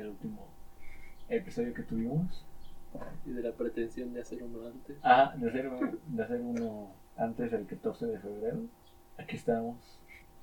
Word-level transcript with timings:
del 0.00 0.10
último 0.10 0.48
episodio 1.28 1.74
que 1.74 1.82
tuvimos. 1.82 2.44
Y 3.24 3.30
de 3.30 3.42
la 3.42 3.52
pretensión 3.52 4.12
de 4.12 4.22
hacer 4.22 4.42
uno 4.42 4.66
antes. 4.66 4.98
Ah, 5.04 5.32
de 5.36 5.48
hacer, 5.48 5.70
de 5.70 6.22
hacer 6.22 6.40
uno 6.40 6.92
antes 7.16 7.52
del 7.52 7.66
14 7.66 8.06
de 8.06 8.18
febrero. 8.18 8.62
Aquí 9.16 9.36
estamos. 9.36 9.76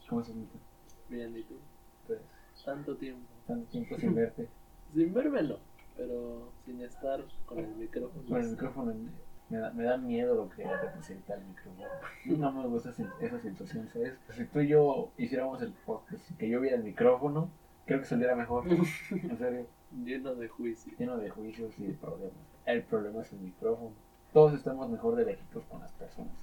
¿Cómo 0.08 0.24
se 0.24 0.32
siente? 0.32 0.58
Bien, 1.10 1.36
¿y 1.36 1.44
tú? 1.44 1.56
Pues, 2.06 2.22
Tanto 2.64 2.96
tiempo. 2.96 3.28
tanto 3.46 3.70
tiempo 3.70 3.98
sin 3.98 4.16
verte. 4.16 4.48
Sin 4.94 5.14
vérmelo, 5.14 5.60
pero 5.98 6.50
sin 6.64 6.82
estar 6.82 7.22
con 7.46 7.60
el 7.60 7.76
micrófono. 7.76 8.26
Con 8.26 8.42
el 8.42 8.52
micrófono 8.52 8.94
me 9.50 9.58
da, 9.58 9.70
me 9.72 9.84
da 9.84 9.98
miedo 9.98 10.34
lo 10.34 10.50
que 10.50 10.64
representa 10.64 11.34
el 11.34 11.44
micrófono. 11.44 11.90
No 12.26 12.52
me 12.54 12.68
gusta 12.70 12.92
esa, 12.92 13.40
sensación, 13.42 13.90
¿sabes? 13.90 14.14
Si 14.30 14.46
tú 14.46 14.62
y 14.62 14.70
yo 14.70 15.12
hiciéramos 15.18 15.62
el 15.62 15.74
podcast 15.86 16.32
y 16.32 16.36
que 16.36 16.48
yo 16.48 16.62
viera 16.62 16.77
el 16.77 16.86
micrófono, 16.86 17.49
creo 17.88 17.99
que 17.99 18.05
saliera 18.05 18.35
mejor. 18.35 18.66
En 19.12 19.38
serio, 19.38 19.66
Lleno 20.04 20.35
de 20.35 20.48
juicio. 20.49 20.93
lleno 20.99 21.18
de 21.18 21.30
juicios 21.30 21.74
y 21.80 21.88
de 21.88 21.93
problemas. 21.93 22.35
El 22.66 22.84
problema 22.84 23.21
es 23.21 23.32
el 23.34 23.40
micrófono. 23.40 23.93
Todos 24.34 24.54
estamos 24.54 24.90
mejor 24.90 25.16
de 25.16 25.26
lejitos 25.26 25.63
con 25.66 25.80
las 25.80 25.91
personas. 25.93 26.34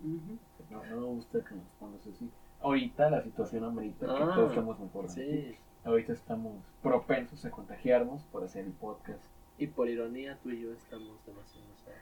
Ujú. 0.00 0.36
No, 0.70 0.84
no 0.84 0.96
me 1.00 1.06
gusta 1.06 1.42
que 1.44 1.54
nos 1.54 1.68
pongas 1.78 2.04
así. 2.06 2.28
Ahorita 2.60 3.08
la 3.10 3.22
situación 3.22 3.64
amerita 3.64 4.04
que 4.06 4.12
Ah, 4.12 4.32
todos 4.34 4.50
estamos 4.50 4.78
mejor. 4.80 5.08
Sí, 5.08 5.20
lejitos. 5.22 5.60
Ahorita 5.84 6.12
estamos 6.12 6.54
propensos 6.82 7.44
a 7.44 7.50
contagiarnos 7.52 8.24
por 8.24 8.42
hacer 8.44 8.64
el 8.66 8.72
podcast. 8.72 9.24
y 9.60 9.66
por 9.68 9.88
ironía 9.88 10.38
tú 10.42 10.50
y 10.50 10.60
yo 10.60 10.72
estamos 10.72 11.24
demasiado 11.26 11.66
sanos. 11.84 11.98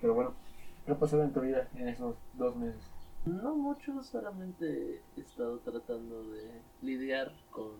Pero 0.00 0.14
bueno, 0.14 0.34
¿qué 0.86 0.92
ha 0.92 0.98
pasado 0.98 1.22
en 1.24 1.32
tu 1.32 1.40
vida 1.40 1.68
en 1.76 1.88
esos 1.88 2.16
dos 2.34 2.54
meses? 2.56 2.82
No 3.26 3.54
mucho, 3.56 4.02
solamente 4.02 5.02
he 5.16 5.20
estado 5.20 5.58
tratando 5.60 6.22
de 6.30 6.60
lidiar 6.82 7.32
con 7.50 7.72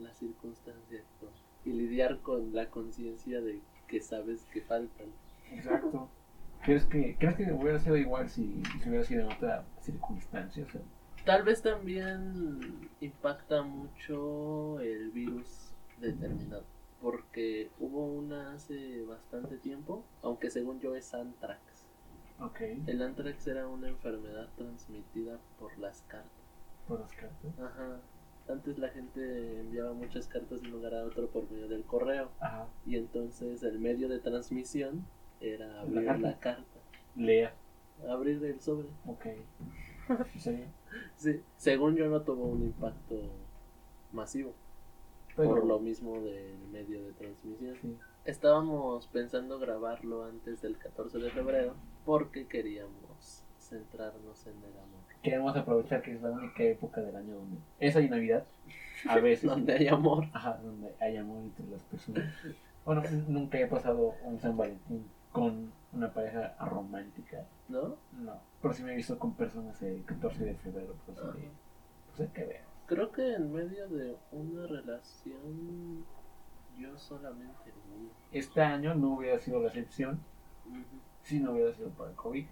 la 0.00 0.12
circunstancia 0.14 1.00
actual 1.00 1.32
y 1.64 1.72
lidiar 1.72 2.20
con 2.20 2.52
la 2.54 2.70
conciencia 2.70 3.40
de 3.40 3.60
que 3.86 4.00
sabes 4.00 4.46
que 4.52 4.62
faltan. 4.62 5.08
Exacto. 5.50 6.08
¿Crees 6.62 6.84
que, 6.86 7.16
¿Crees 7.18 7.36
que 7.36 7.52
hubiera 7.52 7.78
sido 7.78 7.96
igual 7.96 8.28
si, 8.28 8.62
si 8.82 8.88
hubiera 8.88 9.04
sido 9.04 9.22
en 9.22 9.32
otra 9.32 9.64
circunstancia? 9.80 10.64
O 10.64 10.70
sea, 10.70 10.82
Tal 11.24 11.42
vez 11.42 11.62
también 11.62 12.90
impacta 13.00 13.62
mucho 13.62 14.80
el 14.80 15.10
virus 15.10 15.72
determinado, 15.98 16.64
porque 17.00 17.70
hubo 17.78 18.06
una 18.06 18.54
hace 18.54 19.02
bastante 19.04 19.58
tiempo, 19.58 20.04
aunque 20.22 20.50
según 20.50 20.80
yo 20.80 20.94
es 20.96 21.12
anthrax. 21.14 21.60
ok, 22.38 22.60
El 22.86 23.02
anthrax 23.02 23.46
era 23.46 23.68
una 23.68 23.88
enfermedad 23.88 24.48
transmitida 24.56 25.38
por 25.58 25.76
las 25.78 26.02
cartas. 26.02 26.30
por 26.86 27.00
las 27.00 27.12
cartas. 27.12 27.58
Ajá. 27.58 28.00
Antes 28.50 28.78
la 28.78 28.88
gente 28.88 29.60
enviaba 29.60 29.92
muchas 29.92 30.26
cartas 30.28 30.60
de 30.60 30.68
un 30.68 30.72
lugar 30.74 30.94
a 30.94 31.04
otro 31.04 31.28
por 31.28 31.50
medio 31.50 31.68
del 31.68 31.84
correo. 31.84 32.30
Ajá. 32.40 32.68
Y 32.86 32.96
entonces 32.96 33.62
el 33.62 33.78
medio 33.78 34.08
de 34.08 34.18
transmisión 34.18 35.06
era 35.40 35.80
abrir 35.80 36.04
carta. 36.04 36.20
la 36.28 36.38
carta. 36.38 36.80
Lea. 37.16 37.54
Abrir 38.08 38.42
el 38.44 38.60
sobre. 38.60 38.88
Ok. 39.06 39.26
Sí. 40.38 40.64
Sí. 41.14 41.40
Según 41.56 41.94
yo 41.94 42.08
no 42.08 42.22
tuvo 42.22 42.46
un 42.46 42.62
impacto 42.64 43.14
masivo. 44.12 44.54
Pero, 45.36 45.50
Por 45.50 45.64
lo 45.64 45.78
mismo 45.78 46.20
del 46.20 46.58
medio 46.72 47.04
de 47.04 47.12
transmisión. 47.12 47.76
sí. 47.80 47.96
Estábamos 48.24 49.06
pensando 49.06 49.58
grabarlo 49.58 50.24
antes 50.24 50.60
del 50.60 50.76
14 50.76 51.18
de 51.18 51.30
febrero 51.30 51.74
porque 52.04 52.46
queríamos 52.46 52.92
centrarnos 53.70 54.46
en 54.46 54.56
el 54.58 54.72
amor. 54.78 55.00
Queremos 55.22 55.56
aprovechar 55.56 56.02
que 56.02 56.12
es 56.12 56.20
la 56.22 56.30
única 56.30 56.62
época 56.62 57.00
del 57.00 57.16
año 57.16 57.36
donde 57.36 57.58
esa 57.78 58.00
y 58.00 58.08
Navidad, 58.10 58.44
a 59.08 59.18
veces, 59.18 59.44
Donde 59.50 59.72
hay 59.74 59.88
amor. 59.88 60.26
ajá, 60.32 60.58
donde 60.62 60.94
hay 61.00 61.16
amor 61.16 61.38
entre 61.44 61.66
las 61.68 61.82
personas. 61.84 62.24
Bueno, 62.84 63.02
nunca 63.28 63.58
he 63.58 63.66
pasado 63.66 64.14
un 64.24 64.38
San 64.40 64.56
Valentín 64.56 65.06
con 65.32 65.72
una 65.92 66.12
pareja 66.12 66.54
romántica. 66.60 67.46
¿No? 67.68 67.96
No, 68.12 68.32
pero 68.60 68.74
sí 68.74 68.82
me 68.82 68.92
he 68.92 68.96
visto 68.96 69.18
con 69.18 69.34
personas 69.34 69.80
el 69.82 70.04
14 70.04 70.44
de 70.44 70.54
febrero, 70.56 70.94
pues, 71.06 71.18
pues 71.20 72.20
hay 72.20 72.34
que 72.34 72.44
ver. 72.44 72.60
Creo 72.86 73.12
que 73.12 73.34
en 73.34 73.52
medio 73.52 73.88
de 73.88 74.16
una 74.32 74.66
relación 74.66 76.04
yo 76.76 76.98
solamente. 76.98 77.72
Este 78.32 78.60
año 78.62 78.94
no 78.94 79.14
hubiera 79.14 79.38
sido 79.38 79.60
la 79.60 79.68
excepción 79.68 80.20
Ujú. 80.66 80.82
si 81.22 81.38
no 81.40 81.52
hubiera 81.52 81.72
sido 81.74 81.90
por 81.90 82.08
el 82.08 82.16
COVID. 82.16 82.46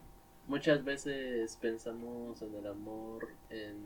Muchas 0.48 0.82
veces 0.84 1.56
pensamos 1.60 2.40
en 2.42 2.54
el 2.54 2.66
amor 2.66 3.28
en 3.50 3.76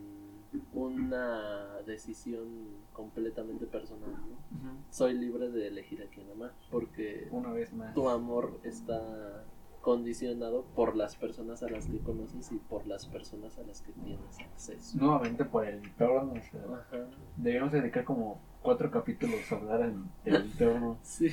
una 0.72 1.78
decisión 1.86 2.46
completamente 2.92 3.66
personal, 3.66 4.10
¿no? 4.12 4.76
Soy 4.90 5.14
libre 5.14 5.50
de 5.50 5.68
elegir 5.68 6.02
a 6.02 6.06
quién 6.06 6.30
amar, 6.30 6.52
porque 6.70 7.26
Una 7.30 7.50
vez 7.52 7.72
más. 7.72 7.94
tu 7.94 8.08
amor 8.08 8.60
está 8.62 9.44
condicionado 9.80 10.64
por 10.76 10.94
las 10.94 11.16
personas 11.16 11.62
a 11.64 11.68
las 11.68 11.88
que 11.88 11.98
conoces 11.98 12.52
y 12.52 12.56
por 12.58 12.86
las 12.86 13.06
personas 13.06 13.58
a 13.58 13.62
las 13.64 13.82
que 13.82 13.90
tienes 13.92 14.38
acceso. 14.38 14.96
Nuevamente 14.98 15.44
por 15.44 15.66
el 15.66 15.82
entorno. 15.84 16.32
o 16.34 16.40
sea, 16.50 16.60
Ajá. 16.62 17.08
debemos 17.36 17.72
dedicar 17.72 18.04
como 18.04 18.40
cuatro 18.62 18.88
capítulos 18.92 19.40
a 19.50 19.56
hablar 19.56 19.80
en- 19.82 20.08
del 20.24 20.36
entorno. 20.42 20.98
Sí, 21.02 21.28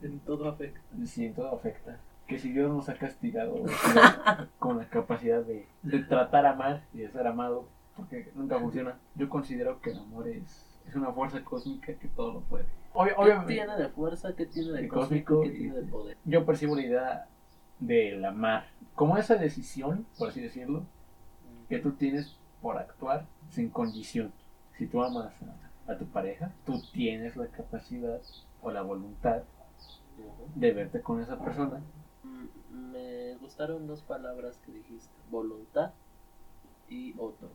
en 0.00 0.18
todo 0.20 0.48
afecta. 0.48 0.80
Si 1.04 1.26
en 1.26 1.34
todo 1.34 1.54
afecta. 1.54 2.00
Que 2.28 2.38
si 2.38 2.52
Dios 2.52 2.70
nos 2.70 2.88
ha 2.88 2.94
castigado 2.94 3.54
o 3.62 3.66
con 4.60 4.78
la 4.78 4.88
capacidad 4.88 5.42
de, 5.42 5.66
de 5.82 5.98
tratar 6.04 6.46
a 6.46 6.50
amar 6.50 6.82
y 6.94 6.98
de 6.98 7.10
ser 7.10 7.26
amado, 7.26 7.68
porque 7.96 8.30
nunca 8.36 8.60
funciona. 8.60 8.98
Yo 9.16 9.28
considero 9.28 9.80
que 9.80 9.90
el 9.90 9.98
amor 9.98 10.28
es, 10.28 10.78
es 10.86 10.94
una 10.94 11.10
fuerza 11.12 11.42
cósmica 11.42 11.94
que 11.94 12.06
todo 12.08 12.34
lo 12.34 12.40
puede. 12.42 12.66
Obvia- 12.94 13.14
¿Qué 13.16 13.20
obviamente, 13.22 13.54
tiene 13.54 13.76
de 13.76 13.88
fuerza? 13.88 14.34
¿Qué 14.36 14.46
tiene 14.46 14.72
de 14.72 14.88
cósmico? 14.88 15.36
cósmico 15.36 15.40
¿Qué 15.42 15.48
y- 15.48 15.58
tiene 15.58 15.74
de 15.80 15.86
poder? 15.90 16.16
yo 16.24 16.44
percibo 16.46 16.76
la 16.76 16.82
idea 16.82 17.26
del 17.80 18.24
amar 18.24 18.66
como 18.94 19.16
esa 19.16 19.36
decisión, 19.36 20.06
por 20.18 20.28
así 20.28 20.40
decirlo, 20.40 20.84
que 21.68 21.78
tú 21.78 21.92
tienes 21.92 22.36
por 22.60 22.76
actuar 22.78 23.26
sin 23.50 23.70
condición. 23.70 24.32
Si 24.76 24.86
tú 24.86 25.02
amas 25.02 25.32
a, 25.86 25.92
a 25.92 25.96
tu 25.96 26.06
pareja, 26.06 26.52
tú 26.66 26.80
tienes 26.92 27.36
la 27.36 27.46
capacidad 27.46 28.20
o 28.62 28.70
la 28.70 28.82
voluntad 28.82 29.42
de 30.56 30.72
verte 30.72 31.00
con 31.00 31.20
esa 31.20 31.38
persona. 31.38 31.80
Me 32.98 33.36
gustaron 33.36 33.86
dos 33.86 34.02
palabras 34.02 34.58
que 34.58 34.72
dijiste, 34.72 35.14
voluntad 35.30 35.92
y 36.88 37.14
otro, 37.18 37.48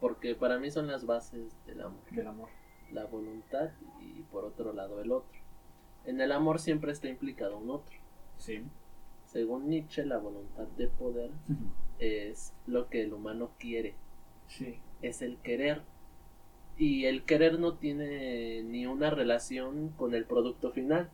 porque 0.00 0.34
para 0.34 0.58
mí 0.58 0.70
son 0.70 0.86
las 0.86 1.04
bases 1.04 1.54
del 1.66 1.82
amor, 1.82 2.00
del 2.10 2.26
amor. 2.26 2.48
la 2.92 3.04
voluntad 3.04 3.70
y 4.00 4.22
por 4.22 4.44
otro 4.44 4.72
lado 4.72 5.02
el 5.02 5.12
otro. 5.12 5.38
En 6.06 6.20
el 6.20 6.32
amor 6.32 6.60
siempre 6.60 6.92
está 6.92 7.08
implicado 7.08 7.58
un 7.58 7.68
otro. 7.70 7.96
Sí. 8.38 8.62
Según 9.26 9.68
Nietzsche, 9.68 10.06
la 10.06 10.18
voluntad 10.18 10.66
de 10.78 10.88
poder 10.88 11.30
es 11.98 12.54
lo 12.66 12.88
que 12.88 13.02
el 13.02 13.12
humano 13.12 13.50
quiere, 13.58 13.96
Sí. 14.46 14.80
es 15.02 15.20
el 15.20 15.36
querer. 15.38 15.82
Y 16.78 17.04
el 17.06 17.24
querer 17.24 17.58
no 17.58 17.74
tiene 17.74 18.62
ni 18.62 18.86
una 18.86 19.10
relación 19.10 19.88
con 19.90 20.14
el 20.14 20.24
producto 20.24 20.70
final, 20.70 21.10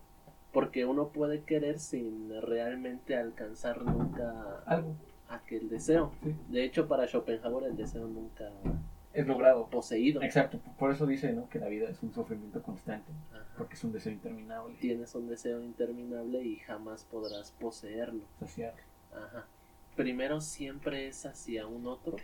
porque 0.52 0.84
uno 0.84 1.08
puede 1.08 1.42
querer 1.42 1.78
sin 1.78 2.30
realmente 2.42 3.16
alcanzar 3.16 3.82
nunca 3.82 4.62
Algo 4.66 4.94
aquel 5.28 5.68
deseo. 5.68 6.12
Sí. 6.22 6.34
De 6.48 6.64
hecho, 6.64 6.88
para 6.88 7.06
Schopenhauer 7.06 7.64
el 7.64 7.76
deseo 7.76 8.06
nunca 8.06 8.50
es 9.14 9.26
logrado. 9.26 9.66
poseído. 9.68 10.22
Exacto. 10.22 10.60
Por 10.78 10.90
eso 10.92 11.06
dice 11.06 11.32
¿no? 11.32 11.48
que 11.48 11.58
la 11.58 11.68
vida 11.68 11.88
es 11.88 12.02
un 12.02 12.12
sufrimiento 12.12 12.62
constante, 12.62 13.10
Ajá. 13.32 13.44
porque 13.56 13.74
es 13.74 13.84
un 13.84 13.92
deseo 13.92 14.12
interminable. 14.12 14.76
Tienes 14.80 15.14
un 15.14 15.28
deseo 15.28 15.62
interminable 15.62 16.42
y 16.42 16.56
jamás 16.56 17.04
podrás 17.04 17.52
poseerlo. 17.52 18.24
Saciar. 18.40 18.74
Ajá. 19.14 19.46
Primero 19.96 20.40
siempre 20.40 21.08
es 21.08 21.26
hacia 21.26 21.66
un 21.66 21.86
otro. 21.86 22.16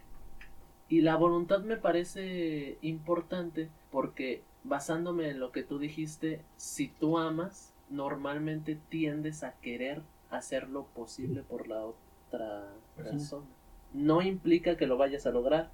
Y 0.89 1.03
la 1.03 1.17
voluntad 1.17 1.61
me 1.61 1.77
parece 1.77 2.79
importante 2.81 3.69
porque 3.91 4.43
basándome 4.65 5.29
en 5.31 5.41
lo 5.41 5.53
que 5.53 5.63
tú 5.63 5.79
dijiste, 5.79 6.41
si 6.57 6.89
tú 6.89 7.19
amas, 7.19 7.75
normalmente 7.91 8.79
tiendes 8.89 9.43
a 9.45 9.53
querer 9.61 10.03
hacer 10.31 10.69
lo 10.69 10.87
posible 10.87 11.43
por 11.43 11.69
la 11.69 11.85
otra 11.85 12.75
Persona. 12.97 13.47
No 13.95 14.23
implica 14.23 14.77
que 14.77 14.87
lo 14.87 14.97
vayas 14.97 15.27
a 15.27 15.31
lograr, 15.31 15.71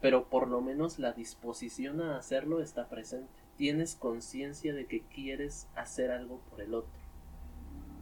pero 0.00 0.28
por 0.28 0.48
lo 0.48 0.60
menos 0.60 0.98
la 0.98 1.12
disposición 1.12 2.00
a 2.00 2.18
hacerlo 2.18 2.60
está 2.60 2.88
presente. 2.88 3.32
Tienes 3.56 3.94
conciencia 3.94 4.74
de 4.74 4.86
que 4.86 5.02
quieres 5.02 5.68
hacer 5.76 6.10
algo 6.10 6.40
por 6.50 6.60
el 6.60 6.74
otro 6.74 7.00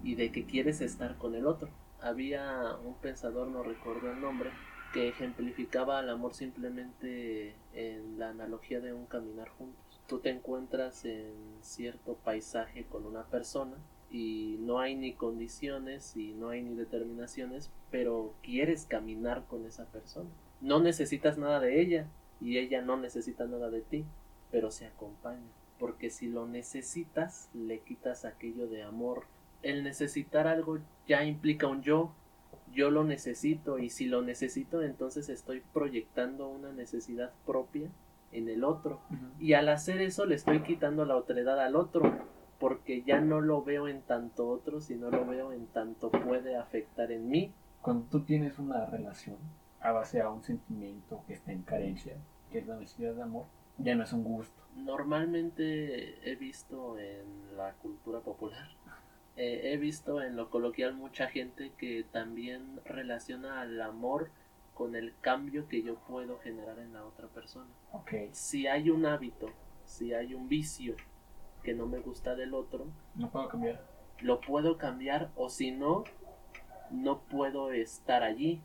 y 0.02 0.16
de 0.16 0.32
que 0.32 0.44
quieres 0.44 0.80
estar 0.80 1.16
con 1.16 1.34
el 1.34 1.46
otro. 1.46 1.68
Había 2.00 2.76
un 2.84 2.94
pensador, 2.94 3.48
no 3.48 3.62
recuerdo 3.62 4.10
el 4.10 4.20
nombre, 4.20 4.50
que 4.92 5.08
ejemplificaba 5.08 5.98
al 5.98 6.10
amor 6.10 6.34
simplemente 6.34 7.54
en 7.72 8.18
la 8.18 8.30
analogía 8.30 8.80
de 8.80 8.92
un 8.92 9.06
caminar 9.06 9.48
juntos. 9.50 9.91
Tú 10.06 10.18
te 10.18 10.30
encuentras 10.30 11.04
en 11.04 11.32
cierto 11.62 12.14
paisaje 12.14 12.84
con 12.84 13.06
una 13.06 13.24
persona 13.24 13.76
y 14.10 14.58
no 14.60 14.78
hay 14.78 14.94
ni 14.94 15.14
condiciones 15.14 16.16
y 16.16 16.34
no 16.34 16.50
hay 16.50 16.62
ni 16.62 16.74
determinaciones, 16.74 17.70
pero 17.90 18.34
quieres 18.42 18.84
caminar 18.84 19.46
con 19.48 19.64
esa 19.64 19.86
persona. 19.86 20.28
No 20.60 20.80
necesitas 20.80 21.38
nada 21.38 21.60
de 21.60 21.80
ella 21.80 22.06
y 22.40 22.58
ella 22.58 22.82
no 22.82 22.98
necesita 22.98 23.46
nada 23.46 23.70
de 23.70 23.80
ti, 23.80 24.04
pero 24.50 24.70
se 24.70 24.86
acompaña. 24.86 25.50
Porque 25.78 26.10
si 26.10 26.28
lo 26.28 26.46
necesitas, 26.46 27.48
le 27.54 27.80
quitas 27.80 28.24
aquello 28.24 28.68
de 28.68 28.82
amor. 28.82 29.24
El 29.62 29.82
necesitar 29.82 30.46
algo 30.46 30.78
ya 31.06 31.24
implica 31.24 31.66
un 31.66 31.82
yo. 31.82 32.12
Yo 32.72 32.90
lo 32.90 33.04
necesito 33.04 33.78
y 33.78 33.90
si 33.90 34.06
lo 34.06 34.22
necesito, 34.22 34.82
entonces 34.82 35.28
estoy 35.28 35.62
proyectando 35.72 36.48
una 36.48 36.72
necesidad 36.72 37.32
propia 37.46 37.90
en 38.32 38.48
el 38.48 38.64
otro. 38.64 39.00
Y 39.38 39.52
al 39.54 39.68
hacer 39.68 40.00
eso 40.00 40.26
le 40.26 40.34
estoy 40.34 40.62
quitando 40.62 41.04
la 41.04 41.16
otredad 41.16 41.60
al 41.60 41.76
otro, 41.76 42.02
porque 42.58 43.02
ya 43.02 43.20
no 43.20 43.40
lo 43.40 43.62
veo 43.62 43.88
en 43.88 44.02
tanto 44.02 44.48
otro, 44.48 44.80
sino 44.80 45.10
lo 45.10 45.26
veo 45.26 45.52
en 45.52 45.66
tanto 45.66 46.10
puede 46.10 46.56
afectar 46.56 47.12
en 47.12 47.28
mí. 47.28 47.52
Cuando 47.80 48.06
tú 48.06 48.20
tienes 48.20 48.58
una 48.58 48.86
relación 48.86 49.36
a 49.80 49.92
base 49.92 50.20
a 50.20 50.30
un 50.30 50.42
sentimiento 50.42 51.22
que 51.26 51.34
está 51.34 51.52
en 51.52 51.62
carencia, 51.62 52.16
que 52.50 52.58
es 52.58 52.66
la 52.66 52.76
necesidad 52.76 53.14
de 53.14 53.22
amor, 53.22 53.46
ya 53.78 53.94
no 53.94 54.04
es 54.04 54.12
un 54.12 54.22
gusto. 54.22 54.62
Normalmente 54.76 56.30
he 56.30 56.36
visto 56.36 56.98
en 56.98 57.56
la 57.56 57.72
cultura 57.74 58.20
popular, 58.20 58.68
eh, 59.36 59.72
he 59.72 59.76
visto 59.78 60.22
en 60.22 60.36
lo 60.36 60.50
coloquial 60.50 60.94
mucha 60.94 61.28
gente 61.28 61.72
que 61.78 62.04
también 62.12 62.80
relaciona 62.84 63.60
al 63.60 63.80
amor 63.80 64.30
con 64.74 64.96
el 64.96 65.14
cambio 65.20 65.68
que 65.68 65.82
yo 65.82 65.96
puedo 65.96 66.38
generar 66.38 66.78
en 66.78 66.92
la 66.92 67.04
otra 67.04 67.28
persona. 67.28 67.70
Okay. 67.92 68.30
Si 68.32 68.66
hay 68.66 68.90
un 68.90 69.06
hábito, 69.06 69.50
si 69.84 70.14
hay 70.14 70.34
un 70.34 70.48
vicio 70.48 70.96
que 71.62 71.74
no 71.74 71.86
me 71.86 72.00
gusta 72.00 72.34
del 72.34 72.54
otro, 72.54 72.86
no 73.14 73.30
puedo 73.30 73.48
cambiar. 73.48 73.84
Lo 74.20 74.40
puedo 74.40 74.78
cambiar 74.78 75.30
o 75.36 75.48
si 75.48 75.72
no, 75.72 76.04
no 76.90 77.20
puedo 77.20 77.72
estar 77.72 78.22
allí. 78.22 78.62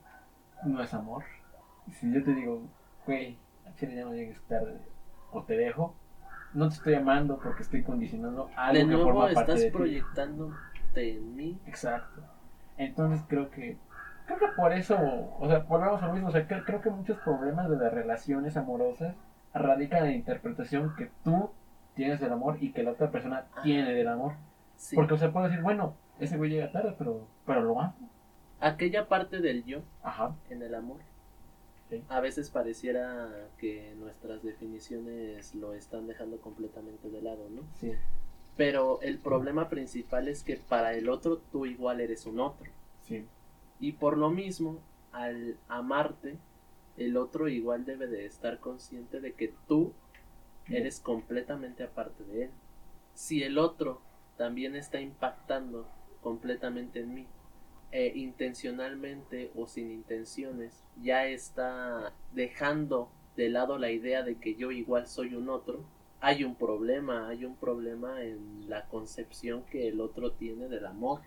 No 0.65 0.81
es 0.81 0.93
amor. 0.93 1.23
Si 1.91 2.11
yo 2.11 2.23
te 2.23 2.33
digo, 2.33 2.61
güey, 3.05 3.37
a 3.65 3.85
ya 3.85 4.05
no 4.05 4.13
llegues 4.13 4.41
tarde 4.47 4.79
o 5.31 5.43
te 5.43 5.57
dejo, 5.57 5.95
no 6.53 6.69
te 6.69 6.75
estoy 6.75 6.93
amando 6.95 7.39
porque 7.39 7.63
estoy 7.63 7.83
condicionando 7.83 8.49
algo 8.55 8.79
de 8.79 8.85
nuevo 8.85 9.05
que 9.05 9.11
forma 9.13 9.41
estás 9.41 9.59
de 9.59 9.71
proyectándote 9.71 11.17
en 11.17 11.35
mí. 11.35 11.59
Exacto. 11.65 12.23
Entonces 12.77 13.23
creo 13.27 13.49
que 13.49 13.77
creo 14.27 14.39
que 14.39 14.47
por 14.55 14.73
eso, 14.73 14.97
o 15.39 15.47
sea, 15.47 15.59
volvemos 15.59 16.03
a 16.03 16.07
lo 16.07 16.13
mismo, 16.13 16.27
o 16.27 16.31
sea, 16.31 16.45
creo, 16.45 16.81
que 16.81 16.89
muchos 16.89 17.17
problemas 17.19 17.69
de 17.69 17.77
las 17.77 17.91
relaciones 17.91 18.57
amorosas 18.57 19.15
radican 19.53 19.99
en 19.99 20.11
la 20.11 20.15
interpretación 20.15 20.93
que 20.95 21.09
tú 21.23 21.49
tienes 21.95 22.19
del 22.19 22.33
amor 22.33 22.57
y 22.61 22.71
que 22.71 22.83
la 22.83 22.91
otra 22.91 23.09
persona 23.09 23.47
tiene 23.63 23.93
del 23.93 24.07
amor. 24.07 24.33
Porque, 24.93 25.15
o 25.15 25.17
sea, 25.17 25.31
puedo 25.31 25.47
decir, 25.47 25.63
bueno, 25.63 25.95
ese 26.19 26.37
güey 26.37 26.51
llega 26.51 26.71
tarde, 26.71 26.93
pero, 26.97 27.25
pero 27.45 27.61
lo 27.61 27.81
amo. 27.81 27.95
Aquella 28.59 29.07
parte 29.07 29.39
del 29.39 29.63
yo 29.65 29.81
Ajá. 30.03 30.35
en 30.49 30.61
el 30.61 30.75
amor. 30.75 30.99
A 32.09 32.19
veces 32.19 32.49
pareciera 32.49 33.29
que 33.57 33.95
nuestras 33.97 34.43
definiciones 34.43 35.55
lo 35.55 35.73
están 35.73 36.05
dejando 36.05 36.37
completamente 36.41 37.09
de 37.09 37.21
lado, 37.21 37.47
¿no? 37.49 37.61
Sí. 37.75 37.93
Pero 38.57 38.99
el 39.01 39.19
problema 39.19 39.69
principal 39.69 40.27
es 40.27 40.43
que 40.43 40.57
para 40.57 40.93
el 40.93 41.07
otro 41.07 41.37
tú 41.37 41.65
igual 41.65 42.01
eres 42.01 42.25
un 42.25 42.41
otro. 42.41 42.69
Sí. 43.03 43.25
Y 43.79 43.93
por 43.93 44.17
lo 44.17 44.29
mismo, 44.29 44.79
al 45.11 45.57
amarte, 45.67 46.37
el 46.97 47.17
otro 47.17 47.47
igual 47.47 47.85
debe 47.85 48.07
de 48.07 48.25
estar 48.25 48.59
consciente 48.59 49.19
de 49.19 49.33
que 49.33 49.53
tú 49.67 49.93
eres 50.69 50.99
completamente 50.99 51.83
aparte 51.83 52.23
de 52.23 52.45
él. 52.45 52.51
Si 53.13 53.43
el 53.43 53.57
otro 53.57 54.01
también 54.35 54.75
está 54.75 54.99
impactando 54.99 55.87
completamente 56.21 56.99
en 56.99 57.13
mí, 57.13 57.27
e 57.91 58.11
intencionalmente 58.15 59.51
o 59.55 59.65
sin 59.65 59.91
intenciones, 59.91 60.83
ya 61.01 61.25
está 61.25 62.13
dejando 62.33 63.09
de 63.35 63.49
lado 63.49 63.77
la 63.77 63.91
idea 63.91 64.23
de 64.23 64.35
que 64.35 64.55
yo 64.55 64.71
igual 64.71 65.07
soy 65.07 65.35
un 65.35 65.49
otro, 65.49 65.85
hay 66.19 66.43
un 66.43 66.55
problema, 66.55 67.29
hay 67.29 67.45
un 67.45 67.55
problema 67.55 68.23
en 68.23 68.69
la 68.69 68.87
concepción 68.87 69.63
que 69.63 69.87
el 69.87 70.01
otro 70.01 70.31
tiene 70.33 70.67
del 70.67 70.85
amor. 70.85 71.21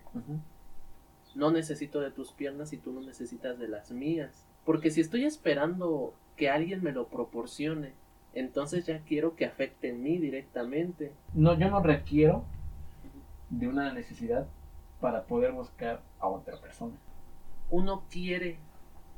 No 1.35 1.51
necesito 1.51 1.99
de 2.01 2.11
tus 2.11 2.31
piernas 2.31 2.73
y 2.73 2.77
tú 2.77 2.91
no 2.91 3.01
necesitas 3.01 3.57
de 3.59 3.67
las 3.67 3.91
mías. 3.91 4.47
Porque 4.65 4.91
si 4.91 5.01
estoy 5.01 5.25
esperando 5.25 6.13
que 6.35 6.49
alguien 6.49 6.83
me 6.83 6.91
lo 6.91 7.07
proporcione, 7.07 7.93
entonces 8.33 8.85
ya 8.85 8.99
quiero 8.99 9.35
que 9.35 9.45
afecte 9.45 9.89
en 9.89 10.01
mí 10.03 10.17
directamente. 10.17 11.13
No, 11.33 11.57
yo 11.57 11.69
no 11.69 11.81
requiero 11.81 12.45
de 13.49 13.67
una 13.67 13.93
necesidad 13.93 14.47
para 14.99 15.25
poder 15.25 15.51
buscar 15.51 16.01
a 16.19 16.27
otra 16.27 16.59
persona. 16.61 16.95
Uno 17.69 18.05
quiere 18.09 18.59